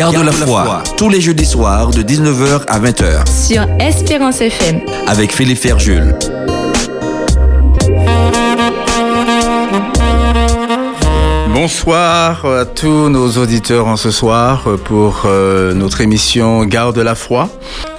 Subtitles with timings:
[0.00, 3.28] Garde la foi, tous les jeudis soirs de 19h à 20h.
[3.28, 4.80] Sur Espérance FM.
[5.06, 6.14] Avec Philippe Ferjul.
[11.62, 17.50] Bonsoir à tous nos auditeurs en ce soir pour euh, notre émission Garde la foi.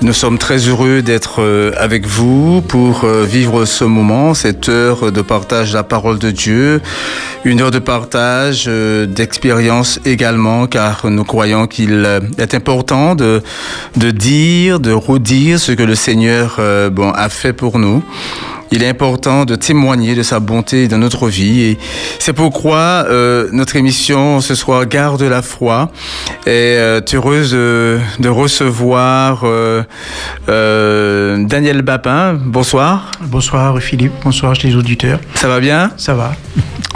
[0.02, 5.11] Nous sommes très heureux d'être euh, avec vous pour euh, vivre ce moment, cette heure
[5.11, 6.81] de partage de la parole de Dieu,
[7.45, 13.43] une heure de partage, d'expérience également, car nous croyons qu'il est important de,
[13.95, 16.59] de dire, de redire ce que le Seigneur
[16.91, 18.03] bon, a fait pour nous
[18.71, 21.61] il est important de témoigner de sa bonté dans notre vie.
[21.61, 21.77] Et
[22.20, 25.91] c'est pourquoi euh, notre émission ce soir Garde la foi
[26.45, 29.84] est euh, heureuse de, de recevoir euh,
[30.49, 32.34] euh Daniel Bapin.
[32.34, 33.11] Bonsoir.
[33.21, 35.19] Bonsoir Philippe, bonsoir les auditeurs.
[35.35, 35.91] Ça va bien?
[35.97, 36.33] Ça va.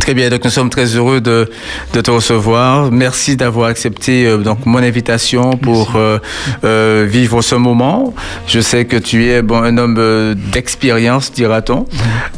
[0.05, 1.49] Très bien, donc nous sommes très heureux de,
[1.93, 2.91] de te recevoir.
[2.91, 6.19] Merci d'avoir accepté euh, donc mon invitation pour euh,
[6.63, 8.13] euh, vivre ce moment.
[8.45, 11.87] Je sais que tu es bon, un homme d'expérience, dira-t-on.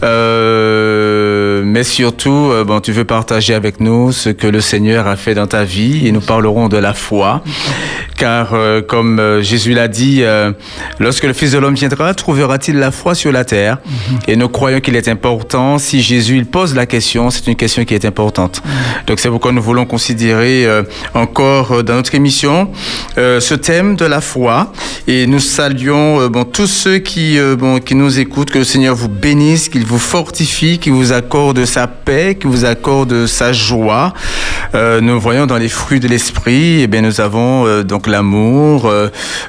[0.01, 5.33] Euh, mais surtout, bon, tu veux partager avec nous ce que le Seigneur a fait
[5.33, 7.43] dans ta vie et nous parlerons de la foi.
[8.17, 8.53] Car
[8.87, 10.23] comme Jésus l'a dit,
[10.99, 13.77] lorsque le Fils de l'homme viendra, trouvera-t-il la foi sur la terre?
[14.27, 17.85] Et nous croyons qu'il est important, si Jésus il pose la question, c'est une question
[17.85, 18.61] qui est importante.
[19.05, 22.71] Donc c'est pourquoi nous voulons considérer euh, encore euh, dans notre émission
[23.17, 24.71] euh, ce thème de la foi
[25.07, 29.07] et nous saluons bon, tous ceux qui, bon, qui nous écoutent, que le Seigneur vous
[29.07, 34.13] bénisse, qu'il vous fortifie, qu'il vous accorde sa paix, qu'il vous accorde sa joie.
[34.73, 38.91] Nous voyons dans les fruits de l'esprit, eh bien nous avons donc l'amour,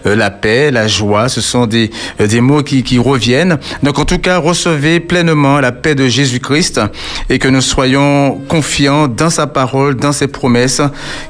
[0.05, 3.59] la paix, la joie, ce sont des, des mots qui, qui reviennent.
[3.83, 6.81] Donc en tout cas, recevez pleinement la paix de Jésus-Christ
[7.29, 10.83] et que nous soyons confiants dans sa parole, dans ses promesses,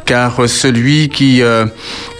[0.04, 1.66] car celui qui, euh,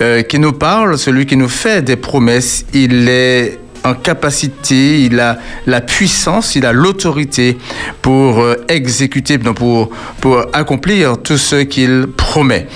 [0.00, 3.58] euh, qui nous parle, celui qui nous fait des promesses, il est
[3.88, 7.58] en capacité, il a la puissance, il a l'autorité
[8.02, 9.90] pour euh, exécuter, pour,
[10.20, 12.66] pour accomplir tout ce qu'il promet.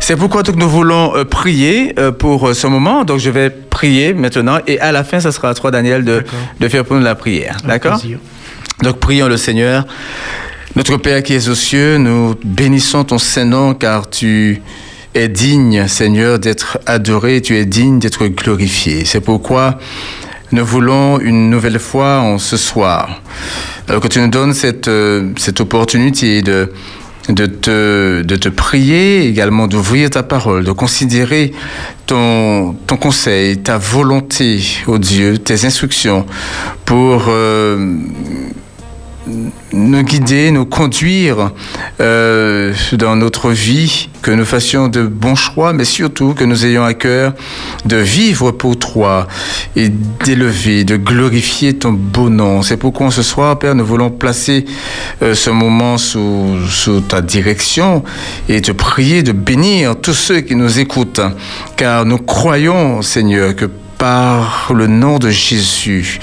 [0.00, 3.04] C'est pourquoi donc, nous voulons prier pour ce moment.
[3.04, 6.24] Donc je vais prier maintenant et à la fin, ce sera à toi, Daniel, de,
[6.58, 7.56] de faire pour nous la prière.
[7.64, 8.00] D'accord
[8.82, 9.86] Donc prions le Seigneur.
[10.76, 14.62] Notre Père qui es aux cieux, nous bénissons ton Saint-Nom car tu
[15.14, 19.04] es digne, Seigneur, d'être adoré, tu es digne d'être glorifié.
[19.04, 19.78] C'est pourquoi
[20.52, 23.20] nous voulons une nouvelle fois en ce soir
[23.90, 26.70] alors que tu nous donnes cette, euh, cette opportunité de,
[27.28, 31.52] de, te, de te prier, également d'ouvrir ta parole, de considérer
[32.06, 36.24] ton, ton conseil, ta volonté, ô oh Dieu, tes instructions
[36.84, 37.24] pour...
[37.28, 37.96] Euh,
[39.72, 41.50] nous guider, nous conduire
[42.00, 46.84] euh, dans notre vie, que nous fassions de bons choix, mais surtout que nous ayons
[46.84, 47.34] à cœur
[47.84, 49.28] de vivre pour toi
[49.76, 49.88] et
[50.24, 52.62] d'élever, de glorifier ton beau nom.
[52.62, 54.64] C'est pourquoi ce soir, Père, nous voulons placer
[55.22, 58.02] euh, ce moment sous, sous ta direction
[58.48, 61.20] et te prier de bénir tous ceux qui nous écoutent,
[61.76, 63.66] car nous croyons, Seigneur, que
[64.00, 66.20] par le nom de Jésus,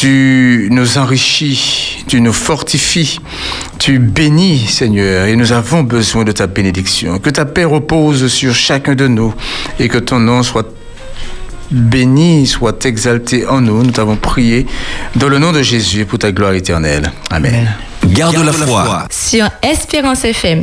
[0.00, 3.20] tu nous enrichis, tu nous fortifies,
[3.78, 7.18] tu bénis, Seigneur, et nous avons besoin de ta bénédiction.
[7.18, 9.34] Que ta paix repose sur chacun de nous
[9.78, 10.72] et que ton nom soit
[11.70, 13.82] béni, soit exalté en nous.
[13.82, 14.66] Nous t'avons prié
[15.16, 17.12] dans le nom de Jésus pour ta gloire éternelle.
[17.28, 17.70] Amen.
[18.06, 19.04] Garde, la, foi.
[19.10, 20.62] Sur Espérance FM.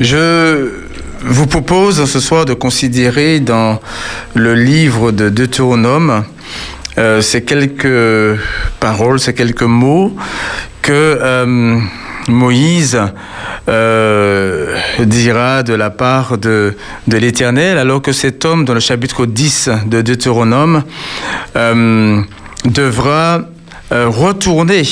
[0.00, 0.70] Je
[1.22, 3.80] vous propose ce soir de considérer dans
[4.34, 6.24] le livre de Deutéronome
[6.98, 8.38] euh, c'est quelques
[8.80, 10.14] paroles, c'est quelques mots
[10.84, 11.80] que euh,
[12.28, 13.00] Moïse
[13.68, 16.76] euh, dira de la part de,
[17.08, 20.84] de l'Éternel, alors que cet homme, dans le chapitre 10 de Deutéronome,
[21.56, 22.20] euh,
[22.66, 23.40] devra
[23.90, 24.82] retourner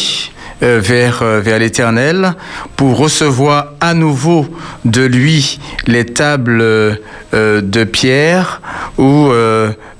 [0.62, 2.34] vers, euh, vers l'Éternel
[2.77, 4.47] pour recevoir à nouveau
[4.84, 6.97] de lui les tables euh,
[7.33, 8.60] de pierre
[8.98, 9.31] où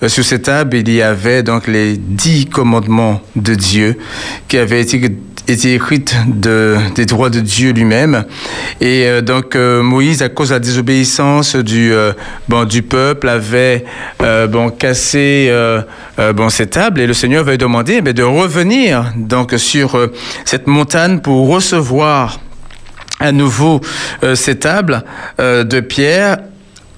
[0.07, 3.99] sur ces tables il y avait donc les dix commandements de Dieu
[4.49, 5.01] qui avaient été
[5.49, 8.25] était écrite de, des droits de Dieu lui-même.
[8.81, 12.13] Et euh, donc euh, Moïse, à cause de la désobéissance du, euh,
[12.49, 13.85] bon, du peuple, avait
[14.49, 15.53] bon, cassé
[16.35, 19.99] bon, ces tables et le Seigneur va lui demander mais, de revenir donc, sur
[20.45, 22.41] cette montagne pour recevoir
[23.21, 23.81] à nouveau
[24.35, 25.05] ces tables
[25.39, 26.39] de pierre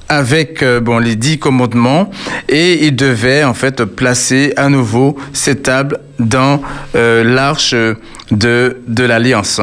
[0.08, 2.10] avec euh, bon les dix commandements
[2.48, 6.60] et il devait en fait placer à nouveau cette table dans
[6.94, 7.74] euh, l'arche
[8.30, 9.60] de, de l'alliance.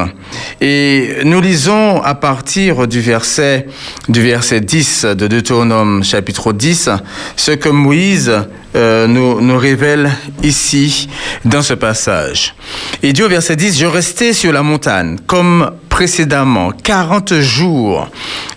[0.60, 3.66] Et nous lisons à partir du verset
[4.08, 6.90] du verset 10 de Deutéronome chapitre 10
[7.36, 8.32] ce que Moïse
[8.74, 10.10] euh, nous, nous révèle
[10.42, 11.08] ici
[11.44, 12.54] dans ce passage.
[13.02, 18.08] Dit au verset 10, je restais sur la montagne comme précédemment 40 jours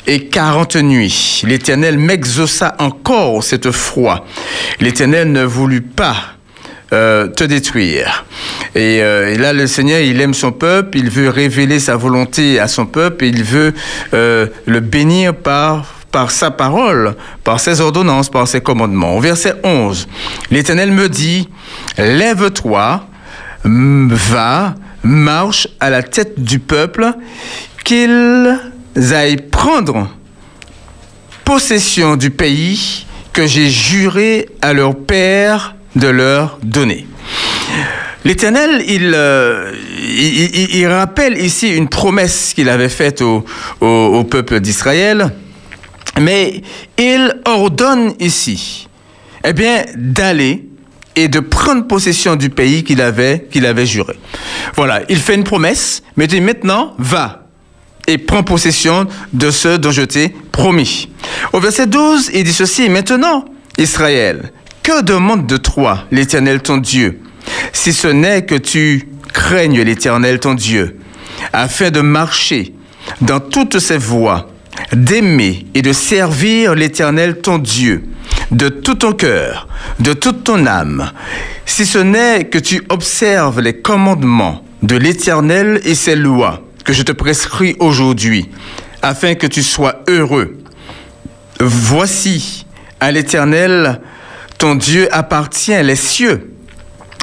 [0.08, 1.42] et 40 nuits.
[1.46, 4.26] L'Éternel m'exauça encore cette fois.
[4.80, 6.36] L'Éternel ne voulut pas
[6.94, 8.26] euh, te détruire.
[8.76, 12.60] Et, euh, et, là, le Seigneur, il aime son peuple, il veut révéler sa volonté
[12.60, 13.74] à son peuple, il veut
[14.14, 17.14] euh, le bénir par par sa parole,
[17.44, 19.18] par ses ordonnances, par ses commandements.
[19.18, 20.08] Au verset 11,
[20.50, 21.50] l'Éternel me dit,
[21.98, 23.06] lève-toi,
[23.66, 27.12] va, marche à la tête du peuple,
[27.84, 28.58] qu'ils
[29.14, 30.10] aillent prendre
[31.44, 37.08] possession du pays que j'ai juré à leur père de leur donner.
[38.24, 39.74] L'Éternel, il, euh,
[40.88, 45.34] rappelle ici une promesse qu'il avait faite au peuple d'Israël,
[46.20, 46.62] mais
[46.98, 48.88] il ordonne ici,
[49.44, 50.66] eh bien, d'aller
[51.16, 54.16] et de prendre possession du pays qu'il avait, qu'il avait juré.
[54.76, 57.48] Voilà, il fait une promesse, mais dit maintenant, va
[58.08, 61.10] et prends possession de ce dont je t'ai promis.
[61.54, 63.46] Au verset 12, il dit ceci, maintenant,
[63.78, 64.52] Israël,
[64.84, 67.22] que demande de toi l'Éternel ton Dieu,
[67.74, 71.00] si ce n'est que tu craignes l'Éternel ton Dieu,
[71.52, 72.74] afin de marcher
[73.22, 74.50] dans toutes ses voies,
[74.94, 78.04] d'aimer et de servir l'Éternel ton Dieu
[78.52, 79.68] de tout ton cœur,
[80.00, 81.12] de toute ton âme,
[81.66, 87.04] si ce n'est que tu observes les commandements de l'Éternel et ses lois que je
[87.04, 88.50] te prescris aujourd'hui,
[89.02, 90.58] afin que tu sois heureux.
[91.60, 92.66] Voici,
[93.00, 94.02] à l'Éternel,
[94.58, 96.52] ton Dieu appartient les cieux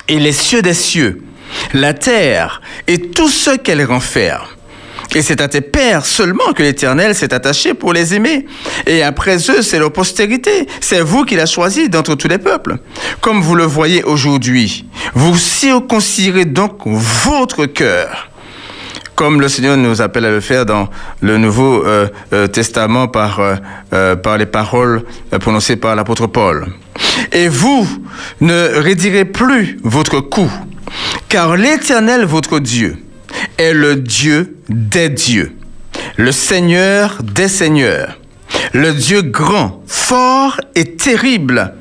[0.09, 1.23] et les cieux des cieux,
[1.73, 4.47] la terre et tout ce qu'elle renferme.
[5.15, 8.47] Et c'est à tes pères seulement que l'Éternel s'est attaché pour les aimer.
[8.87, 10.67] Et après eux, c'est leur postérité.
[10.81, 12.79] C'est vous qui l'a choisi d'entre tous les peuples.
[13.21, 18.31] Comme vous le voyez aujourd'hui, vous circoncirez donc votre cœur.
[19.15, 20.89] Comme le Seigneur nous appelle à le faire dans
[21.21, 23.41] le Nouveau euh, euh, Testament par,
[23.93, 25.05] euh, par les paroles
[25.39, 26.69] prononcées par l'apôtre Paul.
[27.31, 27.87] Et vous
[28.41, 30.51] ne rédirez plus votre cou,
[31.29, 32.97] car l'Éternel, votre Dieu,
[33.59, 35.57] est le Dieu des dieux,
[36.17, 38.19] le Seigneur des seigneurs,
[38.73, 41.75] le Dieu grand, fort et terrible,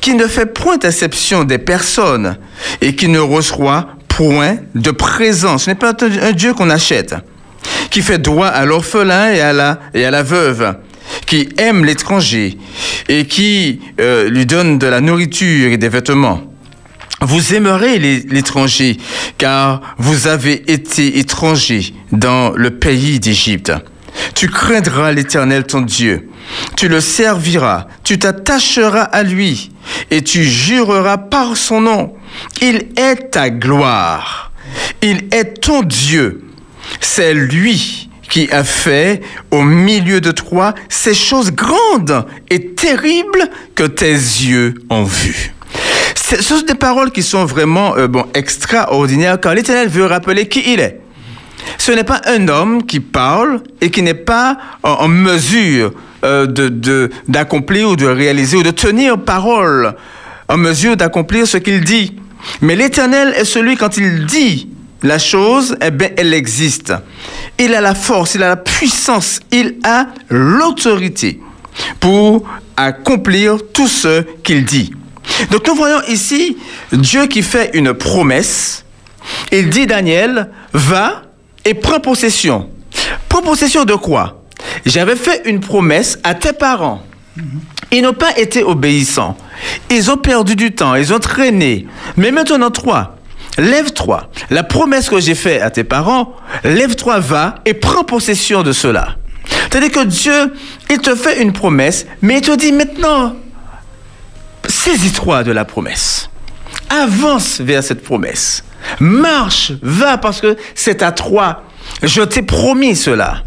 [0.00, 2.36] qui ne fait point exception des personnes
[2.80, 5.64] et qui ne reçoit point de présence.
[5.64, 7.14] Ce n'est pas un Dieu qu'on achète,
[7.90, 10.74] qui fait droit à l'orphelin et à la, et à la veuve,
[11.26, 12.58] qui aime l'étranger
[13.08, 16.49] et qui euh, lui donne de la nourriture et des vêtements.
[17.22, 18.96] Vous aimerez l'étranger,
[19.36, 23.72] car vous avez été étranger dans le pays d'Égypte.
[24.34, 26.28] Tu craindras l'Éternel ton Dieu.
[26.76, 29.70] Tu le serviras, tu t'attacheras à lui,
[30.10, 32.14] et tu jureras par son nom.
[32.62, 34.52] Il est ta gloire.
[35.02, 36.44] Il est ton Dieu.
[37.00, 39.20] C'est lui qui a fait
[39.50, 45.52] au milieu de toi ces choses grandes et terribles que tes yeux ont vues.
[46.30, 50.62] Ce sont des paroles qui sont vraiment euh, bon, extraordinaires car l'Éternel veut rappeler qui
[50.72, 51.00] il est.
[51.76, 55.92] Ce n'est pas un homme qui parle et qui n'est pas en, mesure
[56.24, 56.46] euh,
[57.26, 59.94] d'accomplir de, ou de réaliser ou de tenir parole,
[60.48, 62.14] en mesure d'accomplir ce qu'il dit.
[62.60, 64.68] Mais l'Éternel est celui, quand il dit
[65.02, 66.92] la chose, eh bien, elle existe.
[67.58, 71.40] Il a la force, il a la puissance, il a l'autorité
[71.98, 72.44] pour
[72.76, 74.92] accomplir tout ce qu'il dit.
[75.50, 76.56] Donc nous voyons ici
[76.92, 78.84] Dieu qui fait une promesse.
[79.52, 81.22] Il dit Daniel, va
[81.64, 82.70] et prends possession.
[83.28, 84.42] Prends possession de quoi?
[84.86, 87.02] J'avais fait une promesse à tes parents.
[87.92, 89.36] Ils n'ont pas été obéissants.
[89.90, 91.86] Ils ont perdu du temps, ils ont traîné.
[92.16, 93.16] Mais maintenant, toi,
[93.58, 94.30] lève-toi.
[94.50, 96.34] La promesse que j'ai faite à tes parents,
[96.64, 99.16] lève-toi, va et prends possession de cela.
[99.70, 100.54] C'est-à-dire que Dieu,
[100.90, 103.34] il te fait une promesse, mais il te dit maintenant,
[104.68, 106.30] saisis-toi de la promesse.
[106.88, 108.64] Avance vers cette promesse.
[108.98, 111.64] Marche, va parce que c'est à toi.
[112.02, 113.42] Je t'ai promis cela.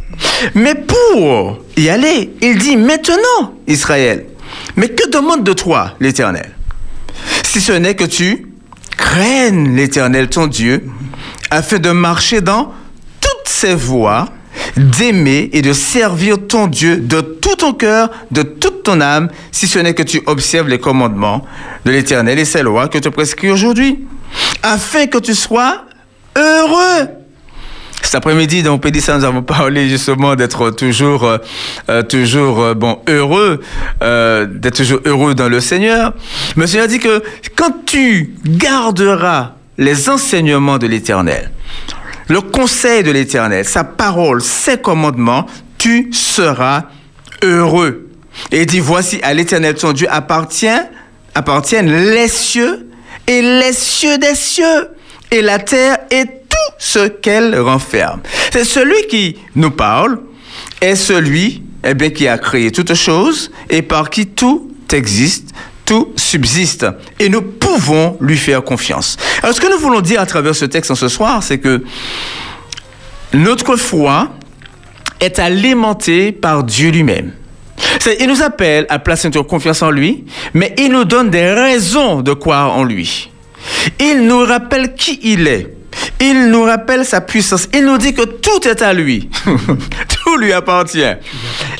[0.53, 4.25] Mais pour y aller, il dit maintenant, Israël,
[4.75, 6.51] mais que demande de toi l'Éternel?
[7.43, 8.47] Si ce n'est que tu
[8.97, 10.83] craignes l'Éternel, ton Dieu,
[11.49, 12.73] afin de marcher dans
[13.21, 14.29] toutes ses voies,
[14.77, 19.67] d'aimer et de servir ton Dieu de tout ton cœur, de toute ton âme, si
[19.67, 21.45] ce n'est que tu observes les commandements
[21.85, 24.05] de l'Éternel et ses lois que te prescrit aujourd'hui,
[24.61, 25.85] afin que tu sois
[26.37, 27.07] heureux.
[28.03, 31.37] Cet après-midi, dans Pédissa, nous avons parlé justement d'être toujours, euh,
[31.89, 33.61] euh, toujours euh, bon, heureux,
[34.01, 36.13] d'être toujours heureux dans le Seigneur.
[36.55, 37.23] Mais le Seigneur dit que
[37.55, 41.49] quand tu garderas les enseignements de l'Éternel,
[42.27, 45.47] le conseil de l'Éternel, sa parole, ses commandements,
[45.77, 46.83] tu seras
[47.41, 48.02] heureux.
[48.51, 50.67] Et il dit, voici à l'Éternel ton Dieu appartient,
[51.35, 52.89] appartiennent les cieux
[53.27, 54.89] et les cieux des cieux
[55.31, 58.21] et la terre et tout ce qu'elle renferme.
[58.51, 60.19] C'est celui qui nous parle
[60.81, 65.49] est celui eh bien, qui a créé toutes choses et par qui tout existe,
[65.85, 66.85] tout subsiste.
[67.19, 69.17] Et nous pouvons lui faire confiance.
[69.41, 71.83] Alors ce que nous voulons dire à travers ce texte en ce soir, c'est que
[73.33, 74.29] notre foi
[75.19, 77.33] est alimentée par Dieu lui-même.
[78.19, 82.21] Il nous appelle à placer notre confiance en lui, mais il nous donne des raisons
[82.21, 83.29] de croire en lui.
[83.99, 85.73] Il nous rappelle qui il est.
[86.19, 87.67] Il nous rappelle sa puissance.
[87.73, 89.29] Il nous dit que tout est à lui.
[89.45, 91.13] tout lui appartient.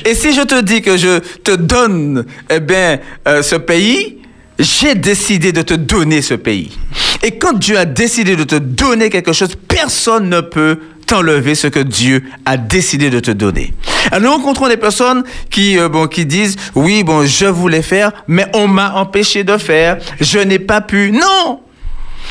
[0.05, 4.17] Et si je te dis que je te donne eh bien, euh, ce pays,
[4.59, 6.77] j'ai décidé de te donner ce pays.
[7.23, 11.67] Et quand Dieu a décidé de te donner quelque chose, personne ne peut t'enlever ce
[11.67, 13.73] que Dieu a décidé de te donner.
[14.11, 18.11] Alors nous rencontrons des personnes qui, euh, bon, qui disent, oui, bon, je voulais faire,
[18.27, 21.11] mais on m'a empêché de faire, je n'ai pas pu.
[21.11, 21.61] Non!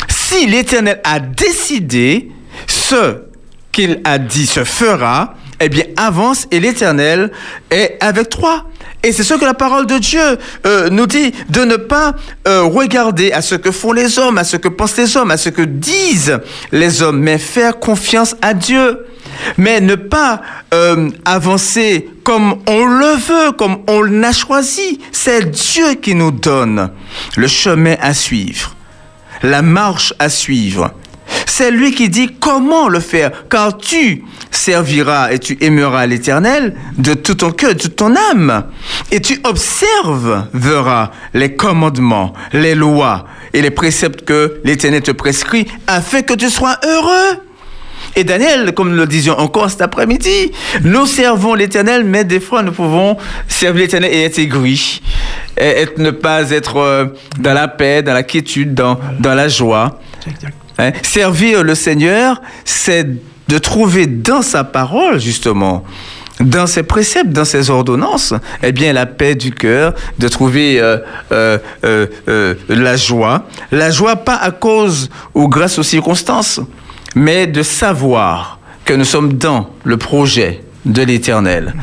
[0.08, 2.30] Si l'Éternel a décidé,
[2.66, 3.22] ce
[3.70, 7.30] qu'il a dit se fera, eh bien avance et l'Éternel
[7.70, 8.66] est avec toi.
[9.02, 12.14] Et c'est ce que la parole de Dieu euh, nous dit, de ne pas
[12.47, 15.37] euh, regarder à ce que font les hommes, à ce que pensent les hommes, à
[15.37, 16.38] ce que disent
[16.71, 19.06] les hommes, mais faire confiance à Dieu.
[19.56, 20.42] Mais ne pas
[20.73, 25.00] euh, avancer comme on le veut, comme on l'a choisi.
[25.11, 26.90] C'est Dieu qui nous donne
[27.37, 28.76] le chemin à suivre
[29.42, 30.92] la marche à suivre.
[31.46, 37.14] C'est lui qui dit comment le faire, car tu serviras et tu aimeras l'Éternel de
[37.14, 38.64] tout ton cœur, de toute ton âme.
[39.10, 46.22] Et tu observeras les commandements, les lois et les préceptes que l'Éternel te prescrit afin
[46.22, 47.38] que tu sois heureux.
[48.16, 50.50] Et Daniel, comme nous le disions encore cet après-midi,
[50.82, 53.16] nous servons l'Éternel, mais des fois nous pouvons
[53.48, 55.00] servir l'Éternel et être aigris,
[55.56, 57.06] et être- ne pas être euh,
[57.38, 59.98] dans la paix, dans la quiétude, dans, dans la joie.
[60.82, 63.06] Hein, Servir le Seigneur, c'est
[63.48, 65.84] de trouver dans sa parole, justement,
[66.40, 68.34] dans ses préceptes, dans ses ordonnances,
[68.64, 70.98] eh bien, la paix du cœur, de trouver euh,
[71.30, 73.46] euh, euh, la joie.
[73.70, 76.60] La joie, pas à cause ou grâce aux circonstances,
[77.14, 81.74] mais de savoir que nous sommes dans le projet de l'éternel.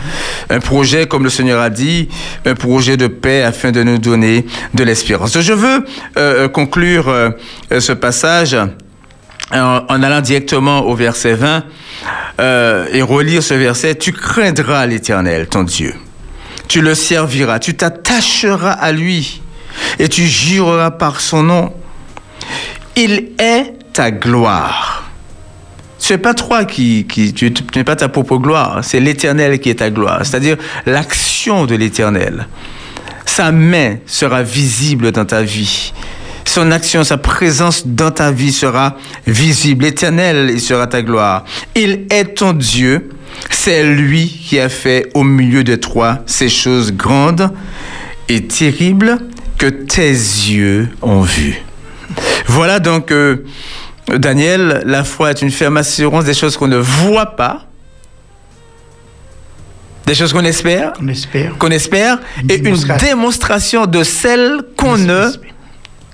[0.50, 2.10] Un projet, comme le Seigneur a dit,
[2.46, 5.40] un projet de paix afin de nous donner de l'espérance.
[5.40, 5.86] Je veux
[6.50, 7.32] conclure
[7.72, 8.58] ce passage
[9.52, 11.64] en, allant directement au verset 20
[12.40, 13.96] euh, et relire ce verset.
[13.96, 15.94] Tu craindras l'éternel, ton Dieu.
[16.68, 19.42] Tu le serviras, tu t'attacheras à lui
[19.98, 21.74] et tu jureras par son nom.
[22.96, 25.10] Il est ta gloire.
[25.98, 29.70] Ce n'est pas toi qui, tu, tu n'es pas ta propre gloire, c'est l'Éternel qui
[29.70, 32.48] est ta gloire, c'est-à-dire l'action de l'Éternel.
[33.26, 35.94] Sa main sera visible dans ta vie.
[36.50, 39.86] Son action, sa présence dans ta vie sera visible.
[39.86, 41.46] L'Éternel, il sera ta gloire.
[41.76, 43.10] Il est ton Dieu.
[43.52, 47.52] C'est lui qui a fait au milieu de toi ces choses grandes
[48.30, 49.20] et terribles
[49.60, 51.62] que tes yeux ont vues.
[52.48, 53.46] Voilà donc, euh,
[54.18, 57.68] Daniel, la foi est une ferme assurance des choses qu'on ne voit pas,
[60.08, 61.56] des choses qu'on espère, On espère.
[61.60, 63.86] qu'on espère, Une et une démonstration.
[63.86, 65.49] de celles qu'on On ne, espère.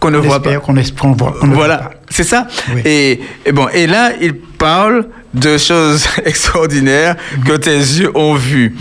[0.06, 0.56] Qu'on ne voit pas.
[0.58, 1.36] qu'on espère, qu'on voit.
[1.42, 2.48] Voilà, c'est ça.
[2.74, 2.82] Oui.
[2.86, 8.76] Et, et bon, et là, il parle de choses extraordinaires que tes yeux ont vues.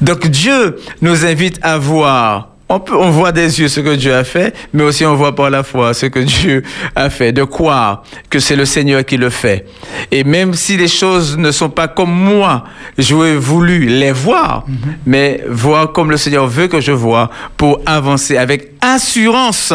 [0.00, 2.50] Donc Dieu nous invite à voir.
[2.70, 5.34] On, peut, on voit des yeux ce que Dieu a fait, mais aussi on voit
[5.34, 6.62] par la foi ce que Dieu
[6.94, 9.64] a fait, de croire que c'est le Seigneur qui le fait.
[10.10, 12.64] Et même si les choses ne sont pas comme moi,
[12.98, 14.66] j'aurais voulu les voir,
[15.06, 19.72] mais voir comme le Seigneur veut que je vois pour avancer avec assurance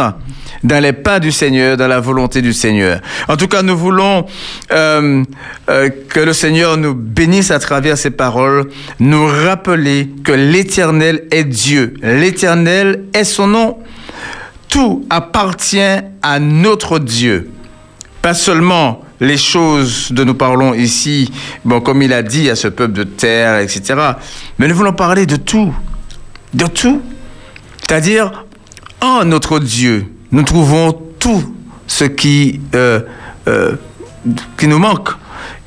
[0.64, 3.02] dans les pas du Seigneur, dans la volonté du Seigneur.
[3.28, 4.26] En tout cas, nous voulons
[4.72, 5.24] euh,
[5.70, 11.44] euh, que le Seigneur nous bénisse à travers ces paroles, nous rappeler que l'Éternel est
[11.44, 13.78] Dieu, l'Éternel est son nom.
[14.70, 17.52] Tout appartient à notre Dieu.
[18.22, 21.32] Pas seulement les choses dont nous parlons ici,
[21.64, 23.96] bon, comme il a dit à ce peuple de terre, etc.
[24.58, 25.74] Mais nous voulons parler de tout.
[26.54, 27.02] De tout.
[27.82, 28.46] C'est-à-dire,
[29.02, 31.44] en notre Dieu, nous trouvons tout
[31.88, 33.02] ce qui, euh,
[33.48, 33.74] euh,
[34.58, 35.10] qui nous manque.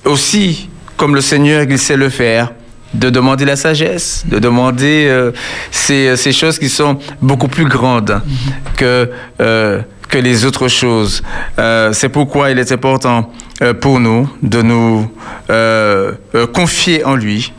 [0.04, 2.52] Aussi, comme le Seigneur, il sait le faire,
[2.92, 5.30] de demander la sagesse, de demander euh,
[5.70, 8.20] ces, choses qui sont beaucoup plus grandes
[8.76, 11.22] que, que les autres choses.
[11.92, 13.30] C'est pourquoi il est important
[13.80, 15.10] pour nous de nous
[16.52, 17.52] confier en lui,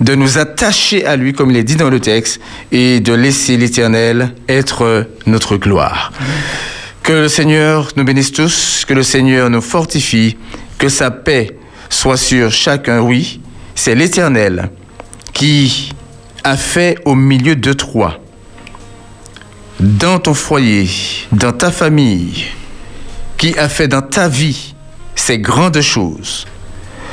[0.00, 2.40] de nous attacher à lui, comme il est dit dans le texte,
[2.72, 6.12] et de laisser l'Éternel être notre gloire.
[7.02, 10.36] Que le Seigneur nous bénisse tous, que le Seigneur nous fortifie,
[10.78, 11.56] que sa paix
[11.88, 13.40] soit sur chacun, oui.
[13.74, 14.70] C'est l'Éternel
[15.32, 15.92] qui
[16.44, 18.20] a fait au milieu de toi,
[19.78, 20.88] dans ton foyer,
[21.32, 22.44] dans ta famille,
[23.36, 24.74] qui a fait dans ta vie
[25.14, 26.46] ces grandes choses,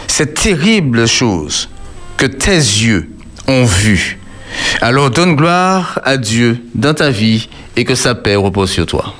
[0.07, 1.69] ces terribles choses
[2.17, 3.09] que tes yeux
[3.47, 4.17] ont vues.
[4.81, 9.13] Alors donne gloire à Dieu dans ta vie et que sa paix repose sur toi.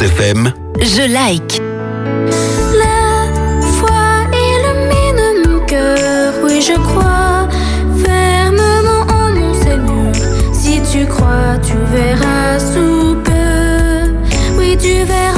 [0.00, 0.52] FM.
[0.80, 1.60] Je like.
[2.78, 3.26] La
[3.78, 7.48] foi illumine mon cœur, oui je crois
[8.04, 10.12] fermement en mon Seigneur.
[10.52, 14.12] Si tu crois, tu verras sous peu.
[14.56, 15.37] Oui, tu verras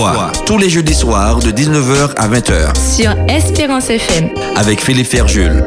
[0.00, 2.96] foi, tous les jeudis soirs de 19h à 20h.
[2.96, 4.30] Sur Espérance FM.
[4.56, 5.62] Avec Philippe Ferjul.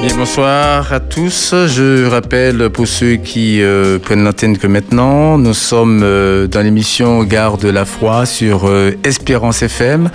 [0.00, 1.52] Bien, bonsoir à tous.
[1.66, 7.24] Je rappelle pour ceux qui euh, prennent l'antenne que maintenant, nous sommes euh, dans l'émission
[7.24, 10.08] Garde la foi sur euh, Espérance FM.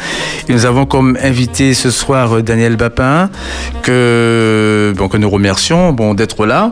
[0.48, 3.30] Et nous avons comme invité ce soir Daniel Bapin,
[3.82, 6.72] que, bon, que nous remercions bon, d'être là.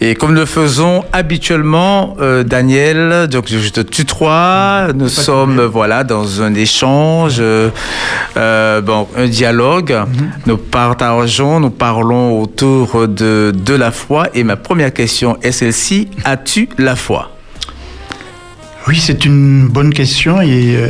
[0.00, 6.42] Et comme nous le faisons habituellement, Daniel, donc je te tutoie, nous sommes voilà, dans
[6.42, 7.42] un échange,
[8.36, 9.90] bon, un dialogue.
[9.90, 10.46] Mm -hmm.
[10.46, 14.28] Nous partageons, nous parlons autour de, de la foi.
[14.34, 16.08] Et ma première question est celle-ci.
[16.24, 17.30] As-tu la foi?
[18.88, 20.40] Oui, c'est une bonne question.
[20.40, 20.88] Et, euh,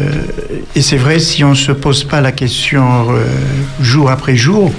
[0.74, 3.24] et c'est vrai, si on ne se pose pas la question euh,
[3.80, 4.72] jour après jour,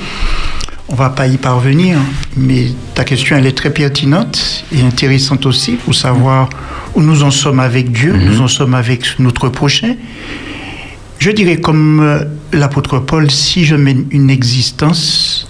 [0.88, 1.98] on va pas y parvenir.
[2.36, 6.50] Mais ta question, elle est très pertinente et intéressante aussi pour savoir
[6.96, 8.26] où nous en sommes avec Dieu, mm -hmm.
[8.30, 9.96] nous en sommes avec notre prochain.
[11.20, 15.48] Je dirais comme euh, l'apôtre Paul, si je mène une existence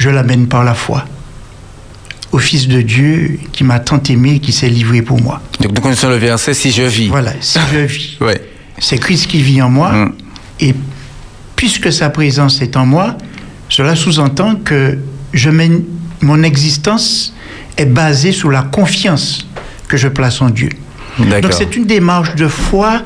[0.00, 1.04] je l'amène par la foi
[2.32, 5.42] au Fils de Dieu qui m'a tant aimé, qui s'est livré pour moi.
[5.60, 7.08] Donc nous connaissons le verset si je vis.
[7.08, 8.16] Voilà, si je vis.
[8.20, 8.40] ouais.
[8.78, 9.92] C'est Christ qui vit en moi.
[9.92, 10.12] Mm.
[10.60, 10.74] Et
[11.54, 13.18] puisque sa présence est en moi,
[13.68, 14.98] cela sous-entend que
[15.34, 15.84] je mène,
[16.22, 17.34] mon existence
[17.76, 19.46] est basée sur la confiance
[19.86, 20.70] que je place en Dieu.
[21.18, 23.02] Donc c'est une démarche de foi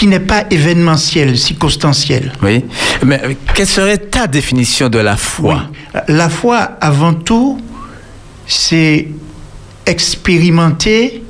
[0.00, 2.32] qui n'est pas événementiel, circonstanciel.
[2.42, 2.64] Oui.
[3.04, 3.20] Mais
[3.52, 5.64] quelle serait ta définition de la foi?
[5.94, 6.00] Oui.
[6.08, 7.60] La foi, avant tout,
[8.46, 9.08] c'est
[9.84, 11.22] expérimenter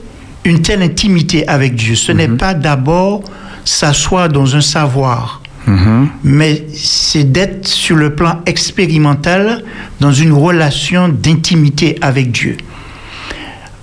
[0.45, 1.97] une telle intimité avec Dieu.
[1.97, 2.19] Ce mm -hmm.
[2.19, 3.25] n'est pas d'abord
[3.65, 6.07] s'asseoir dans un savoir, mm -hmm.
[6.23, 9.65] mais c'est d'être sur le plan expérimental
[9.99, 12.57] dans une relation d'intimité avec Dieu.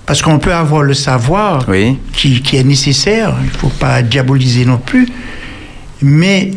[0.08, 1.98] Parce qu'on peut avoir le savoir oui.
[2.14, 5.06] qui, qui, est nécessaire, il ne faut pas diaboliser non plus,
[6.00, 6.50] mais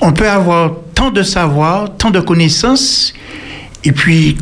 [0.00, 3.12] on peut avoir tant de savoir, tant de connaissances,
[3.84, 4.38] et puis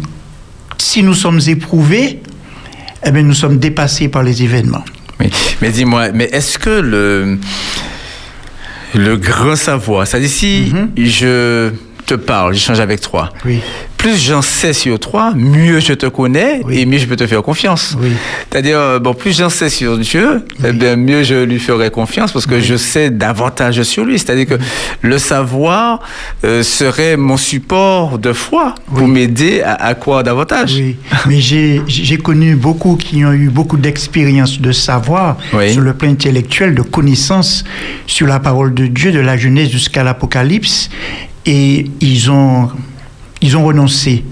[0.79, 2.21] si nous sommes éprouvés,
[3.05, 4.85] eh bien, nous sommes dépassés par les événements.
[5.19, 5.29] Oui.
[5.61, 7.39] Mais dis-moi, mais est-ce que le,
[8.95, 11.05] le grand savoir, c'est-à-dire si mm -hmm.
[11.05, 11.71] je
[12.07, 13.61] te parle, j'échange avec toi, oui
[14.03, 16.81] plus j'en sais sur toi, mieux je te connais oui.
[16.81, 17.97] et mieux je peux te faire confiance.
[18.03, 18.11] Oui.
[18.51, 20.71] C'est-à-dire, bon, plus j'en sais sur Dieu, oui.
[20.71, 24.19] eh bien, mieux je lui ferai confiance parce que je sais davantage sur lui.
[24.19, 24.55] C'est-à-dire que
[25.03, 26.01] le savoir
[26.43, 30.75] euh, serait mon support de foi pour m'aider à, à, croire davantage.
[30.75, 30.97] Oui,
[31.29, 35.37] mais j'ai connu beaucoup qui ont eu beaucoup d'expérience de savoir
[35.71, 37.63] sur le plan intellectuel, de connaissance
[38.09, 40.91] sur la parole de Dieu, de la Genèse jusqu'à l'Apocalypse,
[41.47, 42.69] et ils ont
[43.43, 44.25] ils ont renoncé.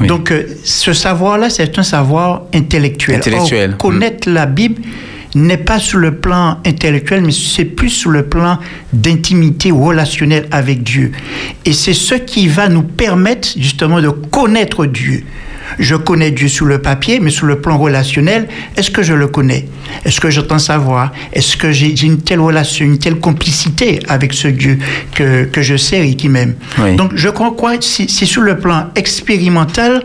[0.00, 0.06] Oui.
[0.06, 3.16] Donc, euh, ce savoir-là, c'est un savoir intellectuel.
[3.16, 3.70] intellectuel.
[3.72, 4.34] Or, connaître mmh.
[4.34, 4.82] la Bible
[5.34, 8.58] n'est pas sur le plan intellectuel, mais c'est plus sur le plan
[8.92, 11.12] d'intimité relationnelle avec Dieu.
[11.64, 15.24] Et c'est ce qui va nous permettre justement de connaître Dieu.
[15.78, 19.28] Je connais Dieu sous le papier, mais sur le plan relationnel, est-ce que je le
[19.28, 19.68] connais?
[20.04, 24.48] Est-ce que j'entends savoir Est-ce que j'ai une telle relation, une telle complicité avec ce
[24.48, 24.78] Dieu
[25.14, 26.54] que, que je sers et qui m'aime?
[26.78, 26.96] Oui.
[26.96, 30.02] Donc, je crois quoi C'est sur le plan expérimental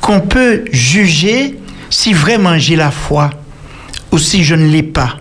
[0.00, 1.56] qu'on peut juger
[1.90, 3.30] si vraiment j'ai la foi
[4.12, 5.18] ou si je ne l'ai pas.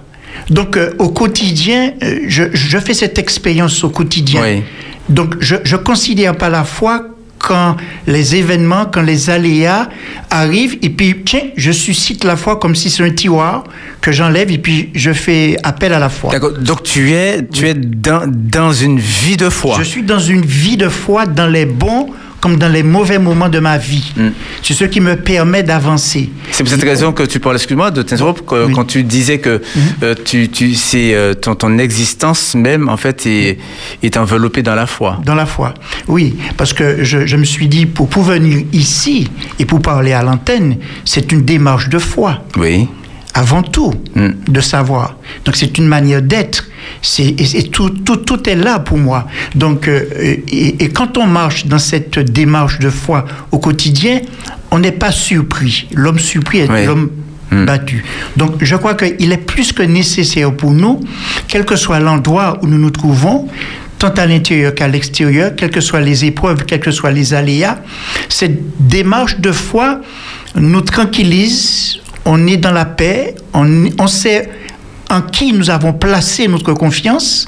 [0.50, 4.41] Donc, euh, au quotidien, euh, je, je, fais cette expérience au quotidien.
[4.43, 4.63] Oui.
[5.10, 7.14] Donc, je ne considère pas la foi
[7.46, 7.78] quand
[8.08, 9.88] les événements, quand les aléas
[10.32, 13.64] arrivent, et puis, tiens, je suscite la foi comme si c'est un tiroir
[14.02, 16.32] que j'enlève, et puis je fais appel à la foi.
[16.32, 16.54] D'accord.
[16.54, 17.70] Donc, tu es, tu oui.
[17.70, 19.76] es dans, dans une vie de foi.
[19.78, 22.10] Je suis dans une vie de foi dans les bons
[22.46, 24.14] comme dans les mauvais moments de ma vie.
[24.16, 24.28] Mm.
[24.62, 26.30] C'est ce qui me permet d'avancer.
[26.52, 28.72] C'est pour cette raison que tu parles, excuse-moi de t'interrompre, oui.
[28.72, 29.80] quand tu disais que mm.
[30.04, 33.58] euh, tu, tu, c'est, euh, ton, ton, existence même, en fait, est,
[34.04, 35.20] est enveloppée dans la foi.
[35.26, 35.74] Dans la foi,
[36.08, 36.36] oui.
[36.56, 39.28] Parce que je, je me suis dit, pour, pour venir ici
[39.58, 42.44] et pour parler à l'antenne, c'est une démarche de foi.
[42.58, 42.88] Oui
[43.36, 44.30] avant tout, mm.
[44.48, 45.17] de savoir.
[45.43, 46.65] Donc c'est une manière d'être.
[47.02, 49.28] C'est, et, et tout, tout, tout, est là pour moi.
[49.54, 50.06] Donc, euh,
[50.48, 54.21] et, et, quand on marche dans cette démarche de foi au quotidien,
[54.71, 55.88] on n'est pas surpris.
[55.93, 56.86] L'homme surpris est oui.
[56.86, 57.10] l'homme
[57.52, 57.65] mm.
[57.65, 58.06] battu.
[58.38, 61.02] Donc, je crois qu'il est plus que nécessaire pour nous,
[61.48, 63.50] quel que soit l'endroit où nous nous trouvons,
[64.00, 67.80] tant à l'intérieur qu'à l'extérieur, quelles que soient les épreuves, quels que soient les aléas,
[68.30, 70.00] cette démarche de foi
[70.56, 74.50] nous tranquillise, on est dans la paix, on, sait
[75.10, 77.48] en qui nous avons placé notre confiance,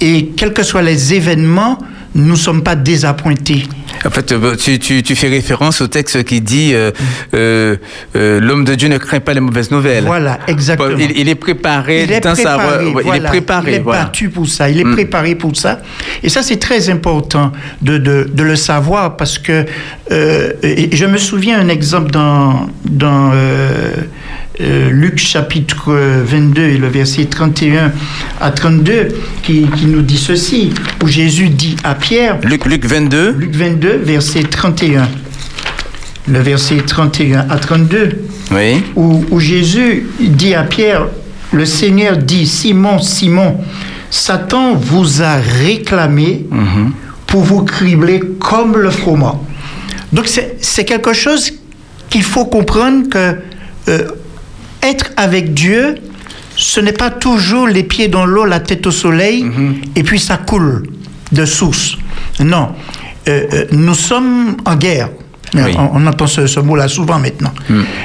[0.00, 1.78] et quels que soient les événements,
[2.14, 3.64] nous ne sommes pas désappointés.
[4.04, 6.90] En fait, euh, tu, tu, tu, fais référence au texte qui dit euh,
[7.34, 7.76] euh,
[8.16, 10.04] euh, l'homme de Dieu ne craint pas les mauvaises nouvelles.
[10.04, 10.96] Voilà, exactement.
[10.98, 12.90] Il, il est préparé il est dans préparé, sa.
[12.92, 13.16] voilà.
[13.18, 13.70] Il est préparé.
[13.72, 14.04] Il est voilà.
[14.04, 14.68] battu pour ça.
[14.68, 14.92] Il est Mm.
[14.92, 15.80] préparé pour ça.
[16.22, 19.64] Et ça, c'est très important de, de, de le savoir parce que
[20.10, 23.32] je me souviens un exemple dans, dans
[24.60, 25.92] euh, euh, Luc chapitre
[26.24, 27.92] 22 et le verset 31
[28.40, 29.08] à 32
[29.42, 30.70] qui, qui nous dit ceci,
[31.02, 33.32] où Jésus dit à Pierre, Luc, Luc 22.
[33.32, 35.08] Luc 22, verset 31.
[36.28, 38.10] Le verset 31 à 32
[38.52, 38.82] Oui.
[38.94, 41.06] où, où Jésus dit à Pierre,
[41.52, 43.56] le Seigneur dit, Simon, Simon,
[44.10, 46.46] Satan vous a réclamé
[47.26, 49.44] pour vous cribler comme le froment.
[50.12, 51.50] Donc c'est c'est quelque chose
[52.10, 53.36] qu'il faut comprendre que
[53.88, 54.08] euh,
[54.82, 55.96] être avec Dieu,
[56.56, 59.46] ce n'est pas toujours les pieds dans l'eau, la tête au soleil,
[59.96, 60.88] et puis ça coule
[61.32, 61.96] de source.
[62.40, 62.70] Non,
[63.28, 65.08] Euh, euh, nous sommes en guerre.
[65.54, 65.60] Oui.
[65.78, 67.52] On, on entend ce, ce mot-là souvent maintenant.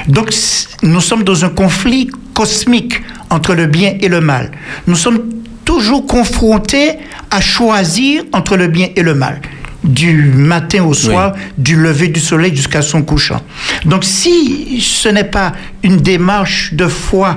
[0.06, 4.52] Donc, c- nous sommes dans un conflit cosmique entre le bien et le mal.
[4.86, 5.18] Nous sommes
[5.64, 6.98] toujours confrontés
[7.32, 9.40] à choisir entre le bien et le mal.
[9.84, 13.40] Du matin au soir, du lever du soleil jusqu'à son couchant.
[13.84, 15.52] Donc, si ce n'est pas
[15.84, 17.36] une démarche de foi,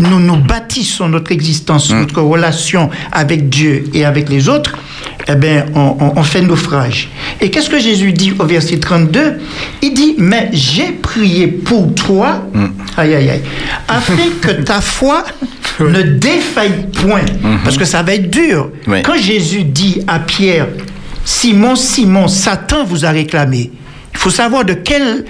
[0.00, 4.76] nous nous bâtissons notre existence, notre relation avec Dieu et avec les autres,
[5.28, 7.08] eh bien, on, on- on fait naufrage.
[7.40, 9.38] Et qu'est-ce que Jésus dit au verset 32
[9.82, 12.44] Il dit, mais j'ai prié pour toi,
[12.96, 13.42] aïe, aïe, aïe,
[13.88, 15.24] afin que ta foi
[15.80, 17.24] ne défaille point.
[17.64, 18.70] Parce que ça va être dur.
[18.88, 19.02] Oui.
[19.02, 20.66] Quand Jésus dit à Pierre,
[21.24, 23.70] Simon, Simon, Satan vous a réclamé.
[24.14, 25.24] Il faut savoir de quel.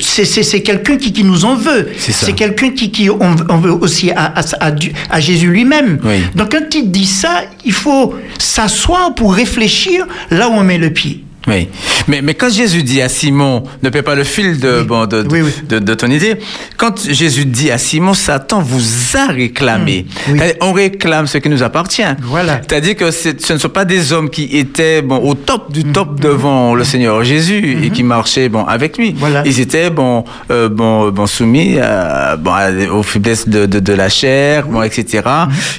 [0.00, 1.88] c'est- c'est c'est quelqu'un qui, qui nous en veut.
[1.98, 2.26] C'est ça.
[2.26, 4.72] C'est quelqu'un qui, qui on, on veut aussi à, à,
[5.10, 5.98] à Jésus lui-même.
[6.04, 6.16] Oui.
[6.34, 10.90] Donc quand il dit ça, il faut s'asseoir pour réfléchir là où on met le
[10.90, 11.22] pied.
[11.48, 11.68] Oui.
[12.08, 14.86] Mais, mais quand Jésus dit à Simon, ne paie pas le fil de, Oui.
[14.86, 15.52] bon, de, Oui, oui.
[15.68, 16.36] de, de ton idée,
[16.76, 18.82] quand Jésus dit à Simon, Satan vous
[19.16, 20.06] a réclamé.
[20.26, 22.02] C'est-à-dire, On réclame ce qui nous appartient.
[22.22, 22.60] Voilà.
[22.62, 26.02] C'est-à-dire que ce ne sont pas des hommes qui étaient bon, au top du top
[26.12, 26.20] Mm-hmm.
[26.20, 29.14] devant le Seigneur Jésus et qui marchaient bon, avec lui.
[29.16, 29.42] Voilà.
[29.46, 32.52] Ils étaient bon, euh, bon, bon, soumis à, bon,
[32.92, 35.22] aux faiblesses de, de, de la chair, bon, etc.